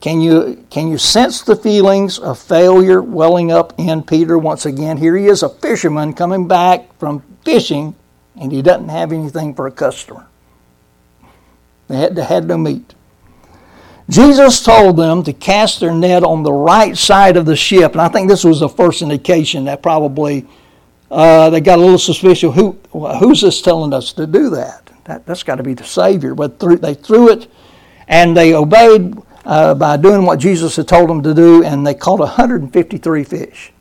Can 0.00 0.20
you, 0.20 0.66
can 0.70 0.88
you 0.88 0.96
sense 0.96 1.42
the 1.42 1.56
feelings 1.56 2.18
of 2.18 2.38
failure 2.38 3.02
welling 3.02 3.52
up 3.52 3.74
in 3.78 4.02
Peter 4.02 4.38
once 4.38 4.64
again? 4.64 4.96
Here 4.96 5.16
he 5.16 5.26
is, 5.26 5.42
a 5.42 5.48
fisherman 5.48 6.14
coming 6.14 6.48
back 6.48 6.98
from 6.98 7.22
fishing, 7.44 7.94
and 8.40 8.50
he 8.50 8.62
doesn't 8.62 8.88
have 8.88 9.12
anything 9.12 9.54
for 9.54 9.66
a 9.66 9.70
customer. 9.70 10.26
They 11.88 11.96
had, 11.96 12.16
they 12.16 12.24
had 12.24 12.46
no 12.46 12.56
meat. 12.56 12.94
Jesus 14.08 14.62
told 14.62 14.96
them 14.96 15.22
to 15.22 15.32
cast 15.32 15.80
their 15.80 15.92
net 15.92 16.24
on 16.24 16.42
the 16.42 16.52
right 16.52 16.96
side 16.96 17.36
of 17.36 17.46
the 17.46 17.56
ship, 17.56 17.92
and 17.92 18.00
I 18.00 18.08
think 18.08 18.28
this 18.28 18.44
was 18.44 18.60
the 18.60 18.68
first 18.68 19.02
indication 19.02 19.64
that 19.64 19.82
probably 19.82 20.46
uh, 21.10 21.50
they 21.50 21.60
got 21.60 21.78
a 21.78 21.82
little 21.82 21.98
suspicious. 21.98 22.54
Who, 22.54 22.72
who's 22.92 23.42
this 23.42 23.60
telling 23.62 23.92
us 23.92 24.12
to 24.14 24.26
do 24.26 24.50
that? 24.50 24.90
that 25.04 25.26
that's 25.26 25.42
got 25.42 25.56
to 25.56 25.62
be 25.62 25.74
the 25.74 25.84
Savior. 25.84 26.34
But 26.34 26.58
they 26.58 26.94
threw 26.94 27.30
it, 27.30 27.50
and 28.08 28.36
they 28.36 28.54
obeyed 28.54 29.14
uh, 29.44 29.74
by 29.74 29.96
doing 29.96 30.24
what 30.24 30.38
Jesus 30.38 30.76
had 30.76 30.88
told 30.88 31.10
them 31.10 31.22
to 31.22 31.34
do, 31.34 31.62
and 31.62 31.86
they 31.86 31.94
caught 31.94 32.18
153 32.18 33.24
fish. 33.24 33.72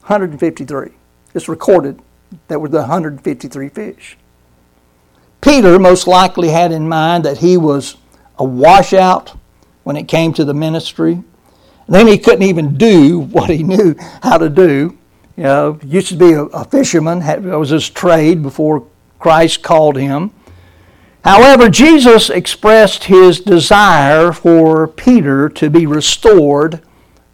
153. 0.00 0.90
It's 1.34 1.48
recorded 1.48 2.00
that 2.48 2.60
were 2.60 2.68
the 2.68 2.78
153 2.78 3.68
fish. 3.68 4.16
Peter 5.40 5.78
most 5.78 6.06
likely 6.06 6.48
had 6.48 6.72
in 6.72 6.88
mind 6.88 7.24
that 7.24 7.38
he 7.38 7.56
was 7.56 7.96
a 8.38 8.44
washout 8.44 9.36
when 9.84 9.96
it 9.96 10.08
came 10.08 10.32
to 10.32 10.44
the 10.44 10.54
ministry. 10.54 11.22
then 11.88 12.06
he 12.06 12.16
couldn't 12.16 12.44
even 12.44 12.76
do 12.76 13.18
what 13.18 13.50
he 13.50 13.62
knew 13.62 13.94
how 14.22 14.38
to 14.38 14.48
do. 14.48 14.96
You 15.36 15.44
know, 15.44 15.78
used 15.84 16.08
to 16.08 16.16
be 16.16 16.32
a, 16.32 16.44
a 16.44 16.64
fisherman, 16.64 17.20
had, 17.20 17.44
was 17.44 17.70
his 17.70 17.88
trade 17.88 18.42
before 18.42 18.86
Christ 19.18 19.62
called 19.62 19.96
him. 19.96 20.30
However, 21.24 21.68
Jesus 21.68 22.30
expressed 22.30 23.04
his 23.04 23.38
desire 23.40 24.32
for 24.32 24.88
Peter 24.88 25.48
to 25.50 25.70
be 25.70 25.86
restored 25.86 26.82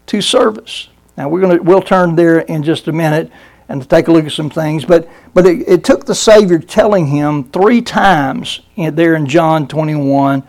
to 0.07 0.21
service. 0.21 0.89
Now 1.17 1.29
we're 1.29 1.41
going 1.41 1.57
to 1.57 1.63
we'll 1.63 1.83
turn 1.83 2.15
there 2.15 2.41
in 2.41 2.63
just 2.63 2.87
a 2.89 2.93
minute 2.93 3.31
and 3.69 3.89
take 3.89 4.09
a 4.09 4.13
look 4.13 4.27
at 4.27 4.33
some 4.33 4.51
things, 4.51 4.85
but 4.85 5.09
but 5.35 5.47
it, 5.47 5.69
it 5.69 5.85
took 5.85 6.05
the 6.05 6.15
Savior 6.15 6.59
telling 6.59 7.07
him 7.07 7.45
three 7.45 7.83
times 7.83 8.61
in, 8.77 8.95
there 8.95 9.15
in 9.15 9.27
John 9.27 9.69
21, 9.69 10.43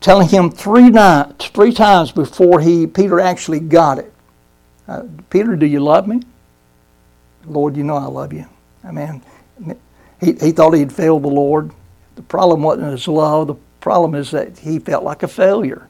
telling 0.00 0.28
him 0.28 0.50
three 0.50 0.90
nights, 0.90 1.46
three 1.46 1.72
times 1.72 2.12
before 2.12 2.60
he 2.60 2.86
Peter 2.86 3.20
actually 3.20 3.60
got 3.60 3.98
it. 3.98 4.12
Uh, 4.88 5.02
Peter, 5.30 5.56
do 5.56 5.66
you 5.66 5.80
love 5.80 6.06
me? 6.06 6.22
Lord, 7.46 7.76
you 7.76 7.84
know 7.84 7.96
I 7.96 8.06
love 8.06 8.32
you. 8.32 8.46
I 8.82 8.90
mean, 8.90 9.22
he, 10.20 10.32
he 10.32 10.52
thought 10.52 10.72
he'd 10.72 10.92
failed 10.92 11.22
the 11.22 11.28
Lord. 11.28 11.70
The 12.16 12.22
problem 12.22 12.62
wasn't 12.62 12.92
his 12.92 13.08
love. 13.08 13.48
The 13.48 13.56
problem 13.80 14.14
is 14.14 14.30
that 14.30 14.58
he 14.58 14.78
felt 14.78 15.04
like 15.04 15.22
a 15.22 15.28
failure. 15.28 15.86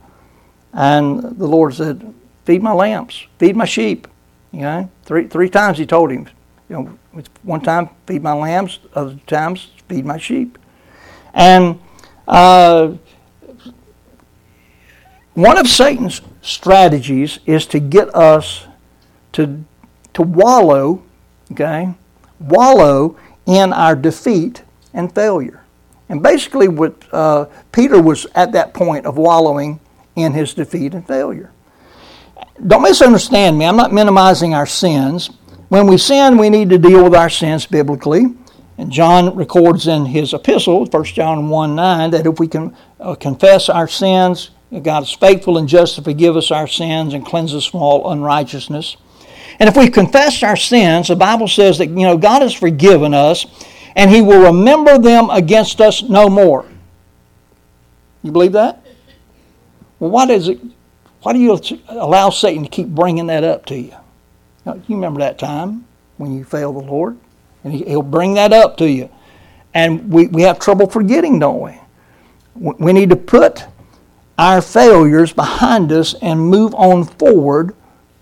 And 0.72 1.38
the 1.38 1.46
Lord 1.46 1.74
said, 1.74 2.14
feed 2.44 2.62
my 2.62 2.72
lambs, 2.72 3.26
feed 3.38 3.56
my 3.56 3.64
sheep. 3.64 4.08
You 4.52 4.60
know, 4.60 4.90
three, 5.04 5.26
three 5.26 5.48
times 5.48 5.78
he 5.78 5.86
told 5.86 6.10
him, 6.10 6.28
you 6.68 6.76
know, 6.76 6.98
one 7.42 7.60
time, 7.60 7.90
feed 8.06 8.22
my 8.22 8.32
lambs, 8.32 8.78
other 8.94 9.16
times, 9.26 9.70
feed 9.88 10.04
my 10.04 10.18
sheep. 10.18 10.58
And 11.32 11.80
uh, 12.26 12.94
one 15.34 15.58
of 15.58 15.68
Satan's 15.68 16.20
strategies 16.42 17.40
is 17.46 17.66
to 17.66 17.80
get 17.80 18.14
us 18.14 18.66
to, 19.32 19.64
to 20.12 20.22
wallow, 20.22 21.02
okay, 21.52 21.94
wallow 22.38 23.16
in 23.46 23.72
our 23.72 23.96
defeat 23.96 24.62
and 24.92 25.12
failure. 25.12 25.63
And 26.08 26.22
basically, 26.22 26.68
what 26.68 26.94
uh, 27.12 27.46
Peter 27.72 28.00
was 28.00 28.26
at 28.34 28.52
that 28.52 28.74
point 28.74 29.06
of 29.06 29.16
wallowing 29.16 29.80
in 30.16 30.32
his 30.32 30.54
defeat 30.54 30.94
and 30.94 31.06
failure. 31.06 31.50
Don't 32.66 32.82
misunderstand 32.82 33.58
me. 33.58 33.64
I'm 33.64 33.76
not 33.76 33.92
minimizing 33.92 34.54
our 34.54 34.66
sins. 34.66 35.30
When 35.68 35.86
we 35.86 35.98
sin, 35.98 36.36
we 36.36 36.50
need 36.50 36.70
to 36.70 36.78
deal 36.78 37.04
with 37.04 37.14
our 37.14 37.30
sins 37.30 37.66
biblically. 37.66 38.26
And 38.76 38.90
John 38.90 39.34
records 39.36 39.86
in 39.86 40.06
his 40.06 40.34
epistle, 40.34 40.86
1 40.86 41.04
John 41.04 41.48
1 41.48 41.74
9, 41.74 42.10
that 42.10 42.26
if 42.26 42.38
we 42.38 42.48
can 42.48 42.76
uh, 43.00 43.14
confess 43.14 43.68
our 43.68 43.88
sins, 43.88 44.50
God 44.82 45.04
is 45.04 45.12
faithful 45.12 45.58
and 45.58 45.68
just 45.68 45.94
to 45.96 46.02
forgive 46.02 46.36
us 46.36 46.50
our 46.50 46.66
sins 46.66 47.14
and 47.14 47.24
cleanse 47.24 47.54
us 47.54 47.64
from 47.64 47.82
all 47.82 48.10
unrighteousness. 48.10 48.96
And 49.60 49.68
if 49.68 49.76
we 49.76 49.88
confess 49.88 50.42
our 50.42 50.56
sins, 50.56 51.08
the 51.08 51.16
Bible 51.16 51.46
says 51.46 51.78
that 51.78 51.88
you 51.88 52.02
know 52.02 52.16
God 52.16 52.42
has 52.42 52.52
forgiven 52.52 53.14
us 53.14 53.46
and 53.96 54.10
he 54.10 54.20
will 54.20 54.42
remember 54.42 54.98
them 54.98 55.30
against 55.30 55.80
us 55.80 56.02
no 56.02 56.28
more. 56.28 56.66
You 58.22 58.32
believe 58.32 58.52
that? 58.52 58.84
Well, 59.98 60.10
why 60.10 60.26
does 60.26 60.48
it? 60.48 60.60
Why 61.22 61.32
do 61.32 61.38
you 61.38 61.58
allow 61.88 62.30
Satan 62.30 62.64
to 62.64 62.68
keep 62.68 62.88
bringing 62.88 63.28
that 63.28 63.44
up 63.44 63.64
to 63.66 63.76
you? 63.76 63.94
Now, 64.66 64.74
you 64.74 64.96
remember 64.96 65.20
that 65.20 65.38
time 65.38 65.86
when 66.16 66.36
you 66.36 66.44
failed 66.44 66.76
the 66.76 66.80
Lord, 66.80 67.16
and 67.62 67.72
he'll 67.72 68.02
bring 68.02 68.34
that 68.34 68.52
up 68.52 68.76
to 68.78 68.88
you, 68.88 69.08
and 69.72 70.10
we, 70.12 70.26
we 70.26 70.42
have 70.42 70.58
trouble 70.58 70.86
forgetting, 70.86 71.38
don't 71.38 71.60
we? 71.60 71.78
We 72.54 72.92
need 72.92 73.10
to 73.10 73.16
put 73.16 73.64
our 74.38 74.60
failures 74.60 75.32
behind 75.32 75.92
us 75.92 76.14
and 76.20 76.40
move 76.40 76.74
on 76.74 77.04
forward 77.04 77.74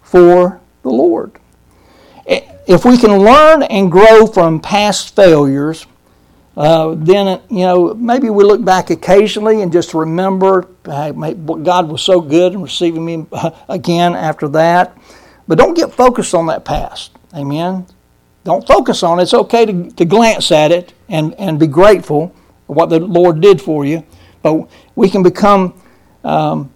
for 0.02 0.60
the 0.82 0.90
Lord 0.90 1.38
if 2.66 2.84
we 2.84 2.96
can 2.96 3.18
learn 3.18 3.62
and 3.64 3.90
grow 3.90 4.26
from 4.26 4.60
past 4.60 5.14
failures, 5.16 5.86
uh, 6.56 6.94
then 6.96 7.40
you 7.50 7.60
know 7.60 7.94
maybe 7.94 8.30
we 8.30 8.44
look 8.44 8.64
back 8.64 8.90
occasionally 8.90 9.62
and 9.62 9.72
just 9.72 9.94
remember 9.94 10.68
hey, 10.84 11.12
God 11.12 11.88
was 11.88 12.02
so 12.02 12.20
good 12.20 12.52
in 12.52 12.62
receiving 12.62 13.04
me 13.04 13.26
again 13.68 14.14
after 14.14 14.48
that. 14.48 14.96
But 15.48 15.58
don't 15.58 15.74
get 15.74 15.92
focused 15.92 16.34
on 16.34 16.46
that 16.46 16.64
past. 16.64 17.12
Amen. 17.34 17.86
Don't 18.44 18.66
focus 18.66 19.02
on 19.02 19.18
it. 19.18 19.24
It's 19.24 19.34
okay 19.34 19.66
to, 19.66 19.90
to 19.92 20.04
glance 20.04 20.50
at 20.50 20.72
it 20.72 20.94
and, 21.08 21.34
and 21.34 21.58
be 21.58 21.66
grateful 21.66 22.34
for 22.66 22.74
what 22.74 22.90
the 22.90 23.00
Lord 23.00 23.40
did 23.40 23.60
for 23.60 23.84
you. 23.84 24.04
But 24.42 24.68
we 24.96 25.08
can 25.08 25.22
become 25.22 25.80
um, 26.24 26.72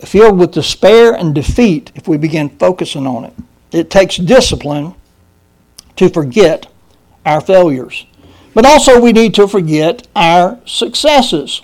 filled 0.00 0.38
with 0.38 0.52
despair 0.52 1.14
and 1.14 1.34
defeat 1.34 1.92
if 1.94 2.08
we 2.08 2.16
begin 2.16 2.48
focusing 2.48 3.06
on 3.06 3.24
it. 3.24 3.34
It 3.72 3.90
takes 3.90 4.16
discipline 4.16 4.94
to 5.96 6.08
forget 6.08 6.66
our 7.24 7.40
failures. 7.40 8.06
But 8.54 8.64
also, 8.64 9.00
we 9.00 9.12
need 9.12 9.34
to 9.34 9.48
forget 9.48 10.06
our 10.16 10.60
successes. 10.64 11.60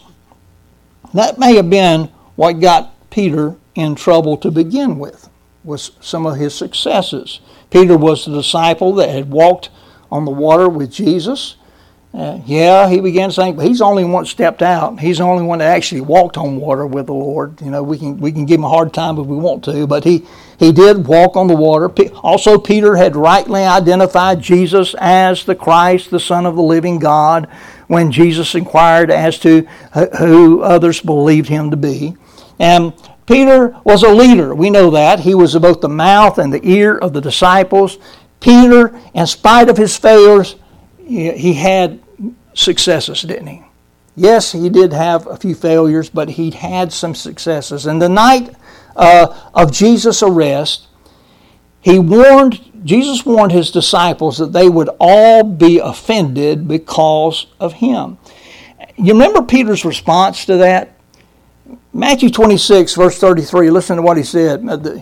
That 1.15 1.39
may 1.39 1.55
have 1.57 1.71
been 1.71 2.11
what 2.37 2.61
got 2.61 2.95
Peter 3.11 3.57
in 3.75 3.95
trouble 3.95 4.37
to 4.39 4.51
begin 4.51 4.99
with, 4.99 5.29
was 5.65 5.93
some 6.01 6.27
of 6.27 6.37
his 6.37 6.55
successes. 6.55 7.41
Peter 7.71 7.97
was 7.97 8.25
the 8.25 8.33
disciple 8.33 8.93
that 8.95 9.09
had 9.09 9.31
walked 9.31 9.71
on 10.11 10.25
the 10.25 10.31
water 10.31 10.69
with 10.69 10.93
Jesus. 10.93 11.57
Uh, 12.15 12.39
yeah, 12.45 12.91
he 12.91 13.01
began 13.01 13.31
saying, 13.31 13.57
but 13.57 13.67
he's 13.67 13.79
the 13.79 13.85
only 13.85 14.05
one 14.05 14.27
stepped 14.27 14.61
out. 14.61 15.01
He's 15.01 15.17
the 15.17 15.25
only 15.25 15.45
one 15.45 15.61
that 15.61 15.75
actually 15.75 16.03
walked 16.03 16.37
on 16.37 16.57
water 16.57 16.87
with 16.87 17.07
the 17.07 17.15
Lord. 17.15 17.59
You 17.63 17.71
know, 17.71 17.83
we 17.83 17.99
can 17.99 18.19
we 18.19 18.31
can 18.33 18.45
give 18.45 18.59
him 18.61 18.65
a 18.65 18.69
hard 18.69 18.93
time 18.93 19.19
if 19.19 19.27
we 19.27 19.37
want 19.37 19.65
to, 19.65 19.87
but 19.87 20.05
he 20.05 20.27
he 20.59 20.73
did 20.73 21.07
walk 21.07 21.37
on 21.37 21.47
the 21.47 21.57
water. 21.57 21.89
Also, 22.17 22.59
Peter 22.59 22.97
had 22.97 23.17
rightly 23.17 23.63
identified 23.63 24.43
Jesus 24.43 24.95
as 24.99 25.45
the 25.45 25.55
Christ, 25.55 26.11
the 26.11 26.21
Son 26.21 26.45
of 26.45 26.55
the 26.55 26.63
living 26.63 26.99
God, 26.99 27.49
when 27.87 28.13
Jesus 28.13 28.55
inquired 28.55 29.11
as 29.11 29.39
to 29.39 29.63
who 30.19 30.61
others 30.61 31.01
believed 31.01 31.49
him 31.49 31.71
to 31.71 31.79
be. 31.79 32.15
And 32.59 32.93
Peter 33.27 33.75
was 33.85 34.03
a 34.03 34.11
leader. 34.11 34.55
We 34.55 34.69
know 34.69 34.91
that. 34.91 35.21
He 35.21 35.35
was 35.35 35.57
both 35.57 35.81
the 35.81 35.89
mouth 35.89 36.37
and 36.37 36.53
the 36.53 36.61
ear 36.63 36.99
of 36.99 37.15
the 37.15 37.23
disciples. 37.23 37.97
Peter, 38.41 39.01
in 39.15 39.27
spite 39.27 39.71
of 39.71 39.79
his 39.79 39.97
failures, 39.97 40.57
he 41.07 41.55
had 41.55 42.01
successes, 42.55 43.23
didn't 43.23 43.47
he? 43.47 43.63
Yes, 44.15 44.53
he 44.53 44.69
did 44.69 44.93
have 44.93 45.27
a 45.27 45.37
few 45.37 45.55
failures, 45.55 46.11
but 46.11 46.31
he 46.31 46.51
had 46.51 46.93
some 46.93 47.15
successes. 47.15 47.87
And 47.87 48.01
the 48.01 48.09
night 48.09 48.55
uh, 48.95 49.51
of 49.55 49.73
Jesus' 49.73 50.23
arrest, 50.23 50.87
he 51.81 51.99
warned 51.99 52.61
Jesus 52.85 53.25
warned 53.25 53.53
his 53.53 53.71
disciples 53.71 54.39
that 54.39 54.53
they 54.53 54.69
would 54.69 54.91
all 54.99 55.45
be 55.45 55.79
offended 55.79 56.67
because 56.67 57.47
of 57.61 57.75
him. 57.75 58.19
You 58.97 59.13
remember 59.13 59.43
Peter's 59.43 59.85
response 59.85 60.45
to 60.47 60.57
that? 60.57 60.97
Matthew 61.95 62.31
26, 62.31 62.95
verse 62.95 63.19
33, 63.19 63.71
listen 63.71 63.97
to 63.97 64.03
what 64.03 64.17
he 64.17 64.23
said. 64.23 64.67
Uh, 64.69 65.01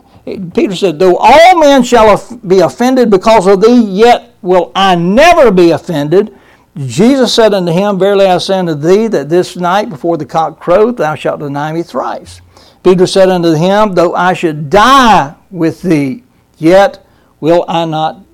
Peter 0.55 0.75
said, 0.75 0.99
Though 0.99 1.17
all 1.17 1.59
men 1.59 1.83
shall 1.83 2.39
be 2.47 2.59
offended 2.59 3.11
because 3.11 3.47
of 3.47 3.61
thee, 3.61 3.81
yet 3.81 4.30
will 4.43 4.73
I 4.75 4.95
never 4.95 5.51
be 5.51 5.71
offended. 5.71 6.37
Jesus 6.77 7.35
said 7.35 7.53
unto 7.53 7.73
him, 7.73 7.99
Verily 7.99 8.27
I 8.27 8.39
say 8.39 8.59
unto 8.59 8.75
thee, 8.75 9.09
that 9.09 9.29
this 9.29 9.57
night 9.57 9.91
before 9.91 10.17
the 10.17 10.27
cock 10.27 10.61
crow, 10.61 10.91
thou 10.93 11.15
shalt 11.15 11.41
deny 11.41 11.73
me 11.73 11.83
thrice. 11.83 12.41
Peter 12.83 13.07
said 13.07 13.29
unto 13.29 13.53
him, 13.53 13.95
Though 13.95 14.15
I 14.15 14.33
should 14.33 14.71
die 14.71 15.35
with 15.51 15.83
thee, 15.83 16.25
yet 16.59 17.05
will 17.41 17.65
I 17.69 17.85
not 17.85 18.25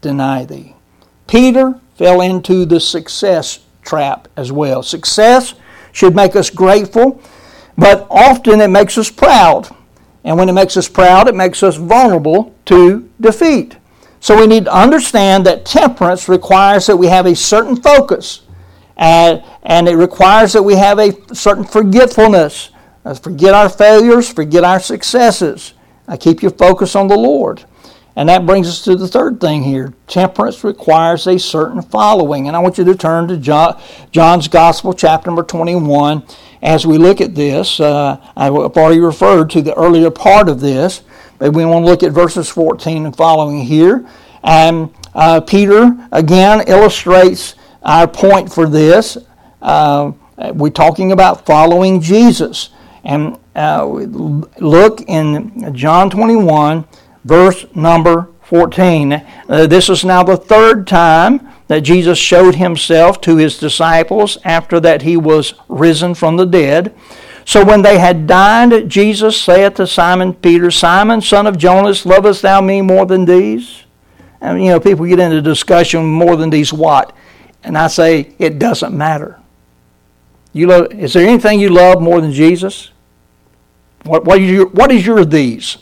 deny 0.00 0.44
thee. 0.44 0.74
Peter 1.26 1.80
fell 1.96 2.20
into 2.20 2.66
the 2.66 2.80
success 2.80 3.60
trap 3.82 4.28
as 4.36 4.52
well. 4.52 4.82
Success 4.82 5.54
should 5.92 6.14
make 6.14 6.36
us 6.36 6.50
grateful, 6.50 7.22
but 7.78 8.06
often 8.10 8.60
it 8.60 8.68
makes 8.68 8.98
us 8.98 9.10
proud. 9.10 9.68
And 10.24 10.36
when 10.38 10.48
it 10.48 10.52
makes 10.52 10.76
us 10.76 10.88
proud, 10.88 11.28
it 11.28 11.34
makes 11.34 11.62
us 11.62 11.76
vulnerable 11.76 12.54
to 12.66 13.08
defeat. 13.20 13.76
So 14.22 14.38
we 14.38 14.46
need 14.46 14.66
to 14.66 14.72
understand 14.72 15.46
that 15.46 15.64
temperance 15.64 16.28
requires 16.28 16.86
that 16.86 16.96
we 16.96 17.08
have 17.08 17.26
a 17.26 17.34
certain 17.34 17.74
focus, 17.74 18.42
and, 18.96 19.42
and 19.64 19.88
it 19.88 19.96
requires 19.96 20.52
that 20.52 20.62
we 20.62 20.76
have 20.76 21.00
a 21.00 21.34
certain 21.34 21.64
forgetfulness. 21.64 22.70
Forget 23.20 23.52
our 23.52 23.68
failures, 23.68 24.32
forget 24.32 24.62
our 24.62 24.78
successes. 24.78 25.74
I 26.06 26.16
keep 26.16 26.40
your 26.40 26.52
focus 26.52 26.94
on 26.94 27.08
the 27.08 27.16
Lord. 27.16 27.64
And 28.14 28.28
that 28.28 28.46
brings 28.46 28.68
us 28.68 28.84
to 28.84 28.94
the 28.94 29.08
third 29.08 29.40
thing 29.40 29.64
here. 29.64 29.92
Temperance 30.06 30.62
requires 30.62 31.26
a 31.26 31.36
certain 31.36 31.82
following. 31.82 32.46
And 32.46 32.56
I 32.56 32.60
want 32.60 32.78
you 32.78 32.84
to 32.84 32.94
turn 32.94 33.26
to 33.26 33.36
John, 33.38 33.80
John's 34.12 34.46
Gospel, 34.46 34.92
chapter 34.92 35.30
number 35.30 35.42
21. 35.42 36.22
As 36.62 36.86
we 36.86 36.96
look 36.96 37.20
at 37.20 37.34
this, 37.34 37.80
uh, 37.80 38.18
I've 38.36 38.52
already 38.52 39.00
referred 39.00 39.50
to 39.50 39.62
the 39.62 39.74
earlier 39.74 40.12
part 40.12 40.48
of 40.48 40.60
this, 40.60 41.02
we 41.50 41.64
want 41.64 41.84
to 41.84 41.90
look 41.90 42.02
at 42.02 42.12
verses 42.12 42.48
14 42.48 43.06
and 43.06 43.16
following 43.16 43.60
here. 43.60 44.06
And 44.44 44.94
uh, 45.14 45.40
Peter, 45.40 45.96
again, 46.12 46.64
illustrates 46.66 47.54
our 47.82 48.06
point 48.06 48.52
for 48.52 48.68
this. 48.68 49.18
Uh, 49.60 50.12
we're 50.54 50.70
talking 50.70 51.12
about 51.12 51.46
following 51.46 52.00
Jesus. 52.00 52.70
And 53.04 53.38
uh, 53.54 53.84
look 53.84 55.02
in 55.02 55.74
John 55.74 56.10
21 56.10 56.86
verse 57.24 57.66
number 57.74 58.28
14. 58.42 59.12
Uh, 59.12 59.66
this 59.66 59.88
is 59.88 60.04
now 60.04 60.22
the 60.22 60.36
third 60.36 60.86
time 60.86 61.48
that 61.68 61.80
Jesus 61.80 62.18
showed 62.18 62.56
himself 62.56 63.20
to 63.22 63.36
his 63.36 63.58
disciples 63.58 64.38
after 64.44 64.80
that 64.80 65.02
he 65.02 65.16
was 65.16 65.54
risen 65.68 66.14
from 66.14 66.36
the 66.36 66.44
dead. 66.44 66.94
So 67.44 67.64
when 67.64 67.82
they 67.82 67.98
had 67.98 68.26
dined, 68.26 68.90
Jesus 68.90 69.40
saith 69.40 69.74
to 69.74 69.86
Simon 69.86 70.32
Peter, 70.34 70.70
Simon, 70.70 71.20
son 71.20 71.46
of 71.46 71.58
Jonas, 71.58 72.06
lovest 72.06 72.42
thou 72.42 72.60
me 72.60 72.82
more 72.82 73.06
than 73.06 73.24
these? 73.24 73.84
And 74.40 74.62
you 74.62 74.70
know, 74.70 74.80
people 74.80 75.06
get 75.06 75.18
into 75.18 75.40
discussion 75.40 76.04
more 76.04 76.36
than 76.36 76.50
these 76.50 76.72
what? 76.72 77.14
And 77.62 77.78
I 77.78 77.88
say, 77.88 78.34
it 78.38 78.58
doesn't 78.58 78.96
matter. 78.96 79.40
You 80.52 80.66
love, 80.66 80.92
is 80.92 81.14
there 81.14 81.26
anything 81.26 81.60
you 81.60 81.70
love 81.70 82.02
more 82.02 82.20
than 82.20 82.32
Jesus? 82.32 82.90
What, 84.04 84.24
what, 84.24 84.40
is, 84.40 84.50
your, 84.50 84.66
what 84.68 84.90
is 84.90 85.06
your 85.06 85.24
these? 85.24 85.78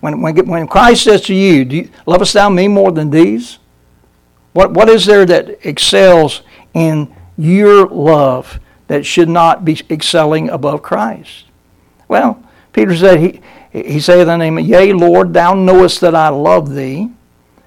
when, 0.00 0.20
when, 0.20 0.46
when 0.46 0.66
Christ 0.66 1.04
says 1.04 1.22
to 1.22 1.34
you, 1.34 1.64
Do 1.64 1.76
you 1.76 1.90
lovest 2.06 2.34
thou 2.34 2.48
me 2.48 2.68
more 2.68 2.90
than 2.90 3.10
these? 3.10 3.58
What, 4.52 4.72
what 4.72 4.88
is 4.88 5.06
there 5.06 5.24
that 5.24 5.66
excels 5.66 6.42
in 6.74 7.14
your 7.36 7.86
love 7.86 8.58
that 8.92 9.06
should 9.06 9.28
not 9.30 9.64
be 9.64 9.80
excelling 9.88 10.50
above 10.50 10.82
Christ? 10.82 11.46
Well, 12.08 12.42
Peter 12.74 12.94
said, 12.94 13.20
He, 13.20 13.40
he 13.72 14.00
saith 14.00 14.28
unto 14.28 14.44
him, 14.44 14.58
Yea, 14.58 14.92
Lord, 14.92 15.32
thou 15.32 15.54
knowest 15.54 16.02
that 16.02 16.14
I 16.14 16.28
love 16.28 16.74
thee. 16.74 17.10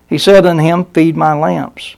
He 0.08 0.20
said 0.20 0.46
unto 0.46 0.62
him, 0.62 0.86
Feed 0.86 1.18
my 1.18 1.34
lambs. 1.34 1.96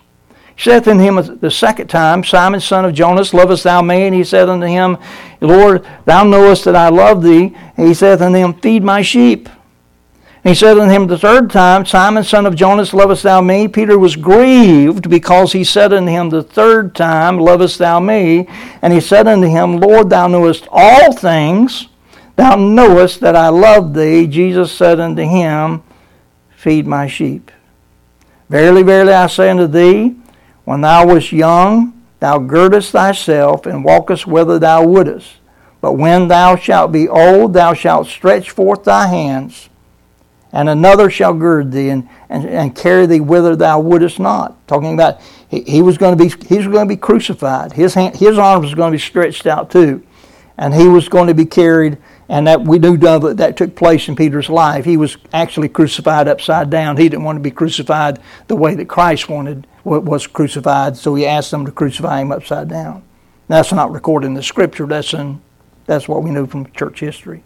He 0.56 0.64
saith 0.64 0.88
unto 0.88 1.04
him 1.04 1.40
the 1.40 1.52
second 1.52 1.88
time, 1.88 2.24
Simon, 2.24 2.62
son 2.62 2.86
of 2.86 2.94
Jonas, 2.94 3.34
lovest 3.34 3.66
thou 3.66 3.82
me? 3.82 4.04
And 4.04 4.16
he 4.16 4.24
said 4.24 4.48
unto 4.48 4.66
him, 4.66 4.98
Lord, 5.42 5.86
thou 6.06 6.24
knowest 6.24 6.64
that 6.64 6.76
I 6.78 6.88
love 6.88 7.22
thee. 7.22 7.54
And 7.76 7.88
he 7.88 7.94
saith 7.94 8.22
unto 8.22 8.38
him, 8.38 8.54
Feed 8.54 8.82
my 8.82 9.02
sheep. 9.02 9.50
And 10.48 10.56
he 10.56 10.60
said 10.60 10.78
unto 10.78 10.94
him 10.94 11.08
the 11.08 11.18
third 11.18 11.50
time, 11.50 11.86
Simon, 11.86 12.24
son 12.24 12.46
of 12.46 12.56
Jonas, 12.56 12.94
lovest 12.94 13.24
thou 13.24 13.42
me? 13.42 13.68
Peter 13.68 14.00
was 14.00 14.16
grieved 14.16 15.10
because 15.10 15.52
he 15.52 15.66
said 15.66 15.92
unto 15.92 16.10
him 16.10 16.30
the 16.30 16.42
third 16.42 16.96
time, 16.96 17.38
Lovest 17.38 17.80
thou 17.80 18.00
me? 18.00 18.48
And 18.82 18.94
he 18.94 19.02
said 19.02 19.28
unto 19.28 19.46
him, 19.46 19.82
Lord, 19.82 20.10
thou 20.10 20.30
knowest 20.30 20.66
all 20.72 21.12
things. 21.12 21.90
Thou 22.38 22.56
knowest 22.56 23.20
that 23.20 23.36
I 23.36 23.50
love 23.50 23.94
thee. 23.94 24.26
Jesus 24.26 24.72
said 24.72 25.02
unto 25.02 25.24
him, 25.24 25.84
Feed 26.56 26.88
my 26.88 27.08
sheep. 27.08 27.52
Verily, 28.48 28.84
verily, 28.84 29.12
I 29.12 29.28
say 29.28 29.50
unto 29.50 29.68
thee, 29.68 30.16
when 30.64 30.80
thou 30.80 31.08
wast 31.08 31.34
young, 31.34 32.02
thou 32.22 32.40
girdest 32.40 32.94
thyself 32.94 33.66
and 33.66 33.84
walkest 33.84 34.26
whither 34.26 34.60
thou 34.60 34.86
wouldest. 34.86 35.30
But 35.82 35.98
when 35.98 36.30
thou 36.30 36.56
shalt 36.56 36.94
be 36.94 37.10
old, 37.10 37.52
thou 37.52 37.74
shalt 37.74 38.08
stretch 38.08 38.50
forth 38.52 38.86
thy 38.86 39.08
hands 39.08 39.68
and 40.52 40.70
another 40.70 41.10
shall 41.10 41.34
gird 41.34 41.72
thee 41.72 41.90
and, 41.90 42.08
and, 42.30 42.46
and 42.46 42.76
carry 42.76 43.06
thee 43.06 43.20
whither 43.20 43.56
thou 43.56 43.80
wouldest 43.80 44.20
not. 44.20 44.68
Talking 44.68 44.94
about 44.94 45.22
he, 45.48 45.62
he 45.62 45.82
was 45.82 45.98
going 45.98 46.18
to 46.18 46.24
be 46.24 46.30
he 46.48 46.58
was 46.58 46.68
going 46.68 46.88
to 46.88 46.94
be 46.94 46.98
crucified. 46.98 47.74
His 47.74 47.94
hand, 47.94 48.16
his 48.16 48.38
arms 48.38 48.66
was 48.66 48.76
going 48.76 48.92
to 48.92 48.96
be 48.96 49.02
stretched 49.02 49.46
out 49.46 49.70
too, 49.70 50.06
and 50.58 50.74
he 50.74 50.88
was 50.88 51.10
going 51.10 51.28
to 51.28 51.34
be 51.34 51.46
carried. 51.46 51.98
And 52.30 52.46
that 52.48 52.62
we 52.62 52.78
do 52.78 52.98
know 52.98 53.20
that 53.20 53.38
that 53.38 53.56
took 53.56 53.74
place 53.76 54.10
in 54.10 54.18
Peter's 54.18 54.50
life. 54.50 54.84
He 54.84 54.98
was 54.98 55.16
actually 55.32 55.70
crucified 55.70 56.28
upside 56.28 56.70
down. 56.70 56.98
He 56.98 57.08
didn't 57.08 57.24
want 57.24 57.38
to 57.38 57.42
be 57.42 57.52
crucified 57.52 58.20
the 58.48 58.56
way 58.58 58.76
that 58.76 58.90
Christ 58.90 59.30
wanted 59.30 59.66
was 59.86 60.28
crucified, 60.28 60.98
so 60.98 61.16
he 61.16 61.26
asked 61.26 61.52
them 61.52 61.66
to 61.66 61.72
crucify 61.72 62.20
him 62.20 62.34
upside 62.34 62.68
down. 62.68 63.04
That's 63.48 63.72
not 63.72 63.92
recorded 63.92 64.28
in 64.28 64.34
the 64.34 64.44
scripture. 64.44 64.86
That's 64.86 65.14
in 65.14 65.42
that's 65.86 66.08
what 66.08 66.22
we 66.22 66.32
know 66.32 66.46
from 66.46 66.70
church 66.72 67.00
history. 67.00 67.44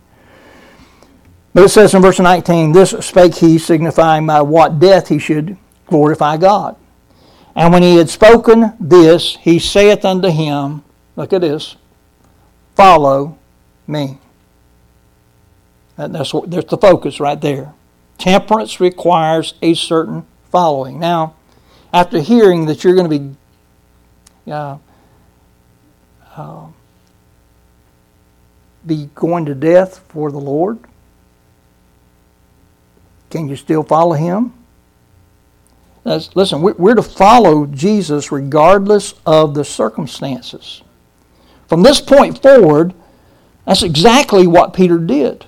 But 1.54 1.64
it 1.64 1.70
says 1.70 1.94
in 1.94 2.02
verse 2.02 2.20
19, 2.20 2.72
This 2.72 2.92
spake 2.92 3.36
he, 3.36 3.58
signifying 3.58 4.26
by 4.26 4.42
what 4.42 4.80
death 4.80 5.10
he 5.10 5.20
should 5.20 5.58
glorify 5.88 6.38
God. 6.38 6.76
And 7.56 7.74
when 7.74 7.84
he 7.84 7.98
had 7.98 8.10
spoken 8.10 8.74
this, 8.80 9.36
he 9.38 9.60
saith 9.60 10.06
unto 10.06 10.30
him, 10.30 10.84
Look 11.16 11.34
at 11.34 11.42
this, 11.42 11.76
follow 12.76 13.38
me. 13.86 14.18
That's, 15.98 16.34
what, 16.34 16.50
that's 16.50 16.70
the 16.70 16.78
focus 16.78 17.20
right 17.20 17.40
there. 17.40 17.74
Temperance 18.18 18.80
requires 18.80 19.54
a 19.62 19.74
certain 19.74 20.26
following. 20.50 21.00
Now, 21.00 21.36
after 21.94 22.20
hearing 22.20 22.66
that 22.66 22.84
you're 22.84 22.96
going 22.96 23.10
to 23.10 23.20
be 23.20 23.36
uh, 24.52 24.78
uh, 26.36 26.68
be 28.86 29.10
going 29.14 29.46
to 29.46 29.54
death 29.54 30.00
for 30.08 30.32
the 30.32 30.40
Lord, 30.40 30.80
can 33.32 33.48
you 33.48 33.56
still 33.56 33.84
follow 33.84 34.14
him? 34.14 34.54
Listen, 36.04 36.62
we're 36.62 36.96
to 36.96 37.04
follow 37.04 37.66
Jesus 37.68 38.32
regardless 38.32 39.14
of 39.26 39.54
the 39.54 39.64
circumstances. 39.64 40.82
From 41.68 41.84
this 41.84 42.02
point 42.02 42.42
forward, 42.42 42.94
that's 43.66 43.84
exactly 43.84 44.48
what 44.48 44.74
Peter 44.74 44.98
did. 44.98 45.46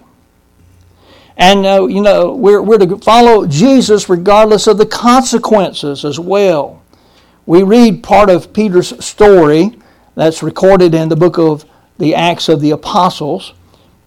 And, 1.35 1.65
uh, 1.65 1.87
you 1.87 2.01
know, 2.01 2.35
we're, 2.35 2.61
we're 2.61 2.77
to 2.77 2.97
follow 2.99 3.47
Jesus 3.47 4.07
regardless 4.07 4.67
of 4.67 4.77
the 4.77 4.85
consequences 4.85 6.05
as 6.05 6.19
well. 6.19 6.83
We 7.45 7.63
read 7.63 8.03
part 8.03 8.29
of 8.29 8.53
Peter's 8.53 9.03
story 9.03 9.77
that's 10.15 10.43
recorded 10.43 10.93
in 10.93 11.09
the 11.09 11.15
book 11.15 11.39
of 11.39 11.65
the 11.97 12.13
Acts 12.13 12.47
of 12.47 12.61
the 12.61 12.71
Apostles. 12.71 13.53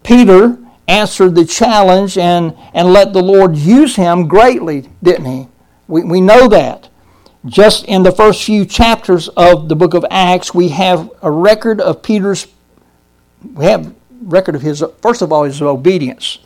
Peter 0.04 0.56
answered 0.88 1.34
the 1.34 1.44
challenge 1.44 2.16
and, 2.16 2.56
and 2.74 2.92
let 2.92 3.12
the 3.12 3.22
Lord 3.22 3.56
use 3.56 3.96
him 3.96 4.28
greatly, 4.28 4.88
didn't 5.02 5.26
he? 5.26 5.48
We, 5.88 6.04
we 6.04 6.20
know 6.20 6.48
that. 6.48 6.88
Just 7.44 7.84
in 7.84 8.02
the 8.02 8.12
first 8.12 8.42
few 8.44 8.64
chapters 8.64 9.28
of 9.28 9.68
the 9.68 9.76
book 9.76 9.94
of 9.94 10.04
Acts, 10.10 10.52
we 10.52 10.68
have 10.68 11.10
a 11.22 11.30
record 11.30 11.80
of 11.80 12.02
Peter's, 12.02 12.48
we 13.54 13.66
have 13.66 13.94
record 14.22 14.56
of 14.56 14.62
his, 14.62 14.82
first 15.00 15.22
of 15.22 15.32
all, 15.32 15.44
his 15.44 15.62
obedience. 15.62 16.40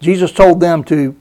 Jesus 0.00 0.32
told 0.32 0.60
them 0.60 0.84
to 0.84 1.16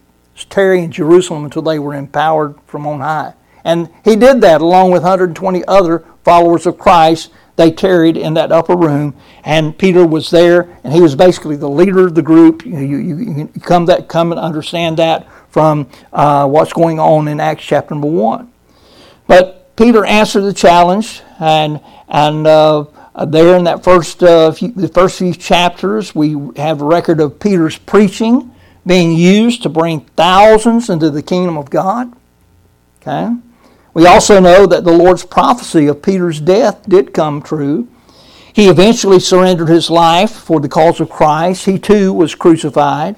tarry 0.50 0.84
in 0.84 0.92
Jerusalem 0.92 1.46
until 1.46 1.62
they 1.62 1.80
were 1.80 1.94
empowered 1.94 2.56
from 2.66 2.86
on 2.86 3.00
high. 3.00 3.34
And 3.64 3.90
he 4.04 4.16
did 4.16 4.42
that 4.42 4.62
along 4.62 4.92
with 4.92 5.04
120 5.04 5.64
other 5.66 6.04
followers 6.24 6.66
of 6.66 6.78
Christ 6.78 7.32
they 7.56 7.72
tarried 7.72 8.18
in 8.18 8.34
that 8.34 8.52
upper 8.52 8.76
room, 8.76 9.16
and 9.44 9.78
Peter 9.78 10.06
was 10.06 10.30
there, 10.32 10.76
and 10.84 10.94
he 10.94 11.02
was 11.02 11.16
basically 11.16 11.56
the 11.56 11.70
leader 11.70 12.08
of 12.08 12.16
the 12.16 12.22
group. 12.22 12.66
You, 12.66 12.80
you, 12.80 13.18
you 13.18 13.62
come 13.62 13.86
that 13.86 14.08
come 14.08 14.32
and 14.32 14.40
understand 14.40 14.98
that 14.98 15.28
from 15.50 15.88
uh, 16.12 16.48
what's 16.48 16.74
going 16.74 17.00
on 17.00 17.28
in 17.28 17.40
Acts 17.40 17.64
chapter 17.64 17.94
number 17.94 18.08
one. 18.08 18.52
But 19.28 19.76
Peter 19.76 20.04
answered 20.04 20.42
the 20.42 20.54
challenge, 20.54 21.22
and 21.40 21.80
and 22.08 22.48
uh, 22.48 22.86
there 23.28 23.56
in 23.56 23.66
that 23.66 23.84
first 23.84 24.24
uh, 24.24 24.52
few, 24.52 24.72
the 24.72 24.88
first 24.88 25.20
few 25.20 25.34
chapters, 25.34 26.16
we 26.16 26.36
have 26.58 26.82
a 26.82 26.86
record 26.86 27.20
of 27.20 27.40
Peter's 27.40 27.78
preaching 27.78 28.52
being 28.86 29.12
used 29.14 29.64
to 29.64 29.70
bring 29.70 30.02
thousands 30.18 30.90
into 30.90 31.10
the 31.10 31.22
kingdom 31.22 31.58
of 31.58 31.70
God. 31.70 32.14
Okay. 33.02 33.34
We 33.94 34.08
also 34.08 34.40
know 34.40 34.66
that 34.66 34.84
the 34.84 34.92
Lord's 34.92 35.26
prophecy 35.26 35.88
of 35.88 36.02
Peter's 36.02 36.42
death 36.42 36.88
did 36.88 37.14
come 37.14 37.42
true. 37.42 37.88
He 38.52 38.68
eventually 38.68 39.20
surrendered 39.20 39.70
his 39.70 39.90
life 39.90 40.32
for 40.32 40.60
the 40.60 40.70
cause 40.70 41.00
of 41.00 41.10
Christ. 41.10 41.66
He 41.66 41.78
too 41.80 42.14
was 42.14 42.36
crucified. 42.36 43.16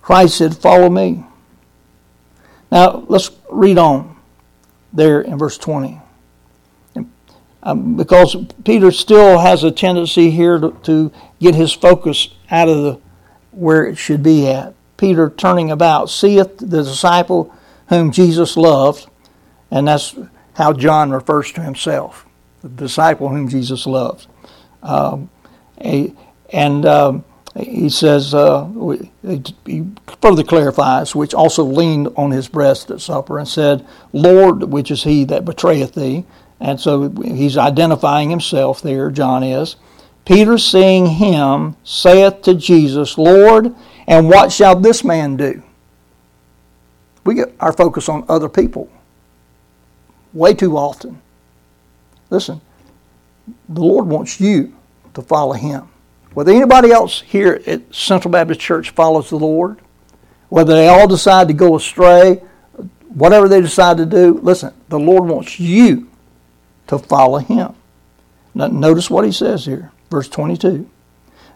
Christ 0.00 0.36
said, 0.36 0.56
Follow 0.56 0.90
me. 0.90 1.24
Now, 2.70 3.04
let's 3.08 3.30
read 3.50 3.78
on 3.78 4.16
there 4.92 5.20
in 5.20 5.38
verse 5.38 5.56
20. 5.58 6.00
Um, 7.62 7.96
because 7.96 8.36
Peter 8.64 8.90
still 8.90 9.38
has 9.38 9.64
a 9.64 9.70
tendency 9.70 10.30
here 10.30 10.58
to, 10.58 10.72
to 10.82 11.12
get 11.40 11.54
his 11.54 11.72
focus 11.72 12.28
out 12.50 12.68
of 12.68 12.82
the 12.82 13.00
where 13.52 13.86
it 13.86 13.96
should 13.96 14.22
be 14.22 14.46
at. 14.48 14.74
Peter 14.98 15.30
turning 15.30 15.70
about 15.70 16.10
seeth 16.10 16.58
the 16.58 16.82
disciple 16.82 17.54
whom 17.88 18.10
Jesus 18.10 18.56
loved, 18.56 19.08
and 19.70 19.88
that's 19.88 20.14
how 20.54 20.72
John 20.72 21.10
refers 21.10 21.52
to 21.52 21.62
himself, 21.62 22.26
the 22.62 22.68
disciple 22.68 23.28
whom 23.28 23.48
Jesus 23.48 23.86
loved. 23.86 24.26
Um, 24.82 25.30
and 25.78 26.86
um, 26.86 27.24
he 27.56 27.88
says, 27.88 28.34
uh, 28.34 28.68
he 29.66 29.86
further 30.20 30.42
clarifies, 30.42 31.14
which 31.14 31.34
also 31.34 31.64
leaned 31.64 32.08
on 32.16 32.30
his 32.30 32.48
breast 32.48 32.90
at 32.90 33.00
supper 33.00 33.38
and 33.38 33.48
said, 33.48 33.86
Lord, 34.12 34.64
which 34.64 34.90
is 34.90 35.04
he 35.04 35.24
that 35.24 35.44
betrayeth 35.44 35.94
thee. 35.94 36.24
And 36.60 36.80
so 36.80 37.10
he's 37.10 37.56
identifying 37.56 38.30
himself 38.30 38.80
there, 38.80 39.10
John 39.10 39.42
is. 39.42 39.76
Peter, 40.24 40.56
seeing 40.56 41.06
him, 41.06 41.76
saith 41.84 42.42
to 42.42 42.54
Jesus, 42.54 43.18
Lord, 43.18 43.74
and 44.06 44.28
what 44.28 44.52
shall 44.52 44.78
this 44.78 45.04
man 45.04 45.36
do? 45.36 45.62
We 47.24 47.34
get 47.34 47.54
our 47.60 47.72
focus 47.72 48.08
on 48.08 48.24
other 48.28 48.48
people 48.48 48.90
way 50.34 50.52
too 50.52 50.76
often. 50.76 51.20
Listen, 52.28 52.60
the 53.68 53.80
Lord 53.80 54.06
wants 54.06 54.40
you 54.40 54.74
to 55.14 55.22
follow 55.22 55.52
him. 55.52 55.88
Whether 56.34 56.52
anybody 56.52 56.90
else 56.90 57.20
here 57.20 57.62
at 57.66 57.94
Central 57.94 58.32
Baptist 58.32 58.60
Church 58.60 58.90
follows 58.90 59.30
the 59.30 59.36
Lord, 59.36 59.78
whether 60.48 60.74
they 60.74 60.88
all 60.88 61.06
decide 61.06 61.48
to 61.48 61.54
go 61.54 61.76
astray, 61.76 62.42
whatever 63.08 63.48
they 63.48 63.60
decide 63.60 63.96
to 63.98 64.06
do, 64.06 64.40
listen, 64.42 64.74
the 64.88 64.98
Lord 64.98 65.24
wants 65.24 65.60
you 65.60 66.10
to 66.88 66.98
follow 66.98 67.38
him. 67.38 67.74
Now, 68.54 68.66
notice 68.66 69.08
what 69.08 69.24
he 69.24 69.32
says 69.32 69.64
here, 69.64 69.92
verse 70.10 70.28
22. 70.28 70.90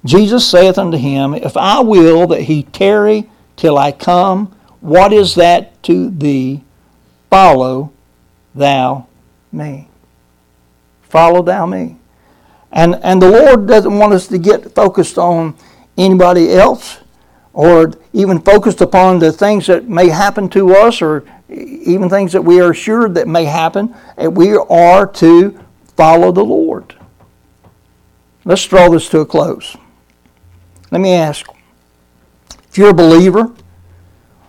Jesus 0.04 0.48
saith 0.48 0.78
unto 0.78 0.96
him, 0.96 1.35
If 1.35 1.57
I 1.57 1.81
will 1.81 2.28
that 2.28 2.42
he 2.42 2.62
tarry 2.62 3.28
till 3.57 3.76
I 3.76 3.90
come, 3.90 4.54
what 4.81 5.12
is 5.12 5.35
that 5.35 5.83
to 5.85 6.11
thee? 6.11 6.62
Follow 7.31 7.93
thou 8.55 9.07
me. 9.53 9.88
Follow 11.03 11.43
thou 11.43 11.67
me. 11.67 11.97
And, 12.71 12.97
and 13.03 13.21
the 13.21 13.31
Lord 13.31 13.67
doesn't 13.67 13.99
want 13.99 14.12
us 14.12 14.29
to 14.29 14.38
get 14.38 14.75
focused 14.75 15.19
on 15.19 15.57
anybody 15.97 16.53
else 16.53 16.99
or 17.53 17.93
even 18.12 18.41
focused 18.41 18.81
upon 18.81 19.19
the 19.19 19.33
things 19.33 19.67
that 19.67 19.88
may 19.88 20.09
happen 20.09 20.49
to 20.51 20.75
us 20.75 21.03
or 21.03 21.25
even 21.49 22.09
things 22.09 22.33
that 22.33 22.43
we 22.43 22.61
are 22.61 22.71
assured 22.71 23.14
that 23.14 23.27
may 23.27 23.45
happen. 23.45 23.95
We 24.17 24.57
are 24.57 25.07
to 25.07 25.59
follow 25.97 26.31
the 26.31 26.45
Lord. 26.45 26.95
Let's 28.45 28.64
draw 28.67 28.88
this 28.88 29.09
to 29.11 29.21
a 29.21 29.27
close. 29.27 29.77
Let 30.91 31.01
me 31.01 31.12
ask 31.12 31.47
if 32.71 32.79
you're 32.79 32.91
a 32.91 32.95
believer, 32.95 33.53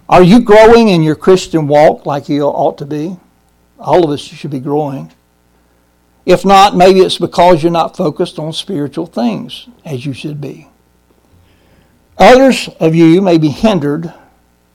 are 0.09 0.23
you 0.23 0.41
growing 0.41 0.89
in 0.89 1.03
your 1.03 1.15
Christian 1.15 1.67
walk 1.67 2.07
like 2.07 2.27
you 2.27 2.41
ought 2.41 2.79
to 2.79 2.85
be? 2.85 3.17
All 3.77 4.03
of 4.03 4.09
us 4.09 4.19
should 4.19 4.49
be 4.49 4.59
growing. 4.59 5.11
If 6.25 6.43
not, 6.43 6.75
maybe 6.75 7.01
it's 7.01 7.19
because 7.19 7.61
you're 7.61 7.71
not 7.71 7.95
focused 7.95 8.39
on 8.39 8.51
spiritual 8.51 9.05
things 9.05 9.69
as 9.85 10.07
you 10.07 10.13
should 10.13 10.41
be. 10.41 10.67
Others 12.17 12.69
of 12.79 12.95
you 12.95 13.21
may 13.21 13.37
be 13.37 13.49
hindered 13.49 14.11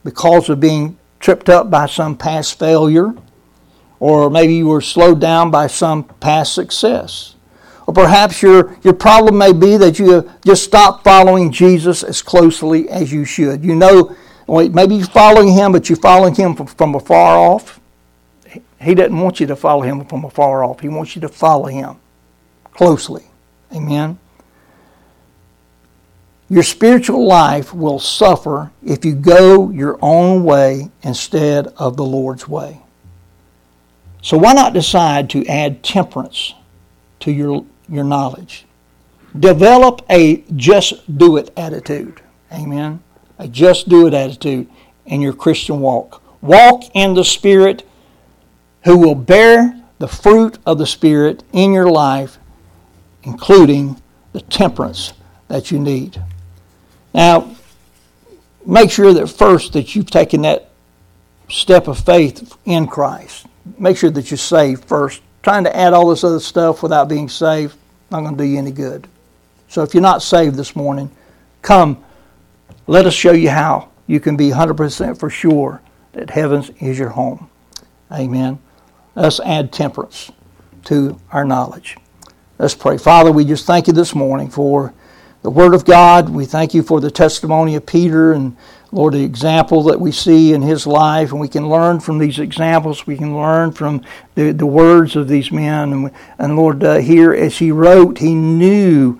because 0.05 0.49
of 0.49 0.61
being 0.61 0.99
tripped 1.19 1.49
up 1.49 1.69
by 1.69 1.87
some 1.87 2.17
past 2.17 2.59
failure, 2.59 3.13
or 3.99 4.31
maybe 4.31 4.55
you 4.55 4.69
were 4.69 4.81
slowed 4.81 5.21
down 5.21 5.51
by 5.51 5.67
some 5.67 6.05
past 6.05 6.55
success. 6.55 7.35
Or 7.87 7.93
perhaps 7.93 8.41
your, 8.41 8.77
your 8.83 8.95
problem 8.95 9.37
may 9.37 9.53
be 9.53 9.77
that 9.77 9.99
you 9.99 10.11
have 10.13 10.43
just 10.43 10.65
stopped 10.65 11.05
following 11.05 11.51
Jesus 11.51 12.03
as 12.03 12.23
closely 12.23 12.89
as 12.89 13.13
you 13.13 13.25
should. 13.25 13.65
You 13.65 13.75
know, 13.75 14.17
maybe 14.49 14.97
you're 14.97 15.07
following 15.07 15.53
him, 15.53 15.73
but 15.73 15.89
you're 15.89 15.97
following 15.97 16.35
him 16.35 16.55
from, 16.55 16.67
from 16.67 16.95
afar 16.95 17.37
off. 17.37 17.81
He 18.81 18.95
doesn't 18.95 19.19
want 19.19 19.41
you 19.41 19.47
to 19.47 19.57
follow 19.57 19.83
him 19.83 20.05
from 20.05 20.25
afar 20.25 20.63
off. 20.63 20.81
He 20.81 20.89
wants 20.89 21.15
you 21.15 21.23
to 21.23 21.29
follow 21.29 21.67
him 21.67 21.97
closely. 22.73 23.25
Amen. 23.73 24.19
Your 26.49 26.63
spiritual 26.63 27.27
life 27.27 27.73
will 27.73 27.99
suffer 27.99 28.71
if 28.85 29.05
you 29.05 29.15
go 29.15 29.71
your 29.71 29.99
own 30.03 30.45
way 30.45 30.91
instead 31.03 31.69
of 31.79 31.97
the 31.97 32.05
Lord's 32.05 32.47
way. 32.47 32.81
So 34.23 34.37
why 34.39 34.53
not 34.53 34.73
decide 34.73 35.31
to 35.31 35.47
add 35.47 35.83
temperance 35.83 36.55
to 37.21 37.33
your, 37.33 37.65
your 37.89 38.05
knowledge? 38.05 38.67
Develop 39.39 40.03
a 40.09 40.45
just 40.55 41.19
do 41.19 41.37
it 41.39 41.51
attitude. 41.57 42.21
Amen. 42.53 43.03
A 43.39 43.49
just 43.49 43.89
do 43.89 44.07
it 44.07 44.15
attitude 44.15 44.69
in 45.07 45.21
your 45.21 45.33
Christian 45.33 45.81
walk. 45.81 46.23
Walk 46.41 46.85
in 46.95 47.15
the 47.15 47.25
Spirit 47.25 47.87
who 48.85 48.99
will 48.99 49.15
bear 49.15 49.81
the 49.99 50.09
fruit 50.09 50.59
of 50.67 50.79
the 50.79 50.87
Spirit 50.87 51.43
in 51.53 51.73
your 51.73 51.91
life, 51.91 52.39
including 53.23 54.01
the 54.33 54.41
temperance 54.41 55.15
that 55.49 55.71
you 55.71 55.79
need. 55.79 56.21
Now, 57.15 57.55
make 58.67 58.91
sure 58.91 59.13
that 59.15 59.29
first 59.29 59.73
that 59.73 59.95
you've 59.95 60.11
taken 60.11 60.43
that 60.43 60.71
step 61.49 61.89
of 61.89 61.99
faith 61.99 62.57
in 62.65 62.87
Christ. 62.87 63.47
Make 63.79 63.97
sure 63.97 64.11
that 64.11 64.31
you're 64.31 64.39
saved 64.39 64.85
first. 64.85 65.23
Trying 65.43 65.65
to 65.65 65.77
add 65.77 65.93
all 65.93 66.09
this 66.09 66.25
other 66.25 66.41
stuff 66.41 66.83
without 66.83 67.09
being 67.09 67.29
saved, 67.29 67.77
not 68.11 68.21
going 68.21 68.37
to 68.37 68.43
do 68.43 68.49
you 68.49 68.59
any 68.59 68.71
good. 68.71 69.07
So 69.69 69.83
if 69.83 69.95
you're 69.95 70.03
not 70.03 70.23
saved 70.23 70.57
this 70.57 70.75
morning, 70.75 71.11
come. 71.63 72.03
Let 72.87 73.07
us 73.07 73.15
show 73.15 73.33
you 73.33 73.49
how 73.49 73.89
you 74.07 74.21
can 74.21 74.37
be 74.37 74.51
100% 74.51 75.19
for 75.19 75.31
sure 75.31 75.81
that 76.13 76.31
heaven 76.31 76.65
is 76.81 76.99
your 76.99 77.11
home. 77.11 77.49
Amen. 78.13 78.59
Let's 79.15 79.41
add 79.41 79.73
temperance 79.73 80.31
to 80.85 81.19
our 81.33 81.45
knowledge. 81.45 81.97
Let's 82.59 82.75
pray. 82.75 82.99
Father, 82.99 83.33
we 83.33 83.47
just 83.47 83.67
thank 83.67 83.87
you 83.87 83.95
this 83.95 84.15
morning 84.15 84.51
for 84.51 84.93
the 85.43 85.51
Word 85.51 85.75
of 85.75 85.87
God. 85.87 86.29
We 86.29 86.45
thank 86.45 86.75
you 86.75 86.83
for 86.83 87.01
the 87.01 87.11
testimony 87.11 87.75
of 87.75 87.87
Peter 87.87 88.33
and, 88.33 88.57
Lord, 88.93 89.15
the 89.15 89.25
example 89.25 89.83
that 89.85 89.99
we 89.99 90.13
see 90.13 90.53
in 90.53 90.61
his 90.61 90.87
life. 90.87 91.33
And 91.33 91.41
we 91.41 91.49
can 91.49 91.69
learn 91.69 92.01
from 92.01 92.19
these 92.19 92.39
examples. 92.39 93.07
We 93.07 93.17
can 93.17 93.35
learn 93.35 93.73
from 93.73 94.03
the, 94.35 94.53
the 94.53 94.67
words 94.67 95.17
of 95.17 95.29
these 95.29 95.51
men. 95.51 95.93
And, 95.93 96.11
and 96.39 96.57
Lord, 96.57 96.85
uh, 96.85 96.97
here 96.97 97.33
as 97.33 97.59
he 97.59 97.71
wrote, 97.73 98.19
he 98.19 98.35
knew 98.35 99.19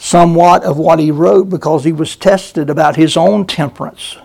somewhat 0.00 0.64
of 0.64 0.78
what 0.78 0.98
he 0.98 1.10
wrote 1.10 1.50
because 1.50 1.84
he 1.84 1.92
was 1.92 2.16
tested 2.16 2.70
about 2.70 2.96
his 2.96 3.18
own 3.18 3.46
temperance. 3.46 4.16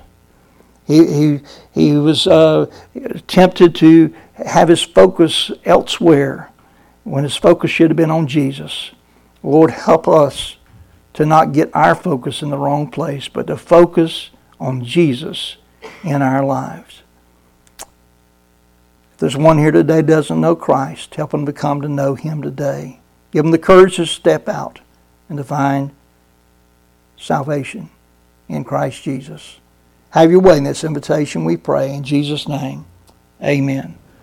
He, 0.88 1.06
he, 1.06 1.40
he 1.74 1.98
was 1.98 2.26
uh, 2.28 2.68
tempted 3.28 3.76
to 3.76 4.16
have 4.36 4.70
his 4.70 4.84
focus 4.84 5.52
elsewhere 5.66 6.49
when 7.04 7.26
his 7.26 7.36
focus 7.36 7.72
should 7.72 7.89
have 7.89 7.97
been 7.97 8.10
on 8.10 8.26
Jesus. 8.26 8.91
Lord, 9.43 9.72
help 9.72 10.08
us 10.08 10.56
to 11.14 11.26
not 11.26 11.52
get 11.52 11.76
our 11.76 11.93
focus 11.93 12.41
in 12.41 12.52
the 12.52 12.58
wrong 12.58 12.89
place, 12.89 13.28
but 13.28 13.47
to 13.47 13.58
focus 13.58 14.30
on 14.62 14.82
Jesus 14.82 15.58
in 16.06 16.22
our 16.22 16.43
lives. 16.43 17.02
If 17.80 19.18
there's 19.18 19.36
one 19.36 19.58
here 19.58 19.72
today 19.72 20.02
doesn't 20.02 20.39
know 20.39 20.56
Christ, 20.56 21.16
help 21.16 21.32
them 21.32 21.45
to 21.45 21.54
come 21.54 21.82
to 21.82 21.89
know 21.89 22.16
Him 22.16 22.41
today. 22.41 23.02
Give 23.32 23.43
them 23.43 23.52
the 23.52 23.58
courage 23.58 23.97
to 23.97 24.06
step 24.06 24.47
out 24.47 24.80
and 25.30 25.38
to 25.38 25.43
find 25.43 25.91
salvation 27.17 27.89
in 28.47 28.63
Christ 28.63 29.03
Jesus. 29.03 29.59
Have 30.11 30.32
your 30.32 30.39
way 30.39 30.57
in 30.57 30.63
this 30.63 30.84
invitation, 30.84 31.45
we 31.45 31.57
pray. 31.57 31.93
In 31.93 32.03
Jesus' 32.03 32.47
name, 32.47 32.86
amen. 33.43 33.97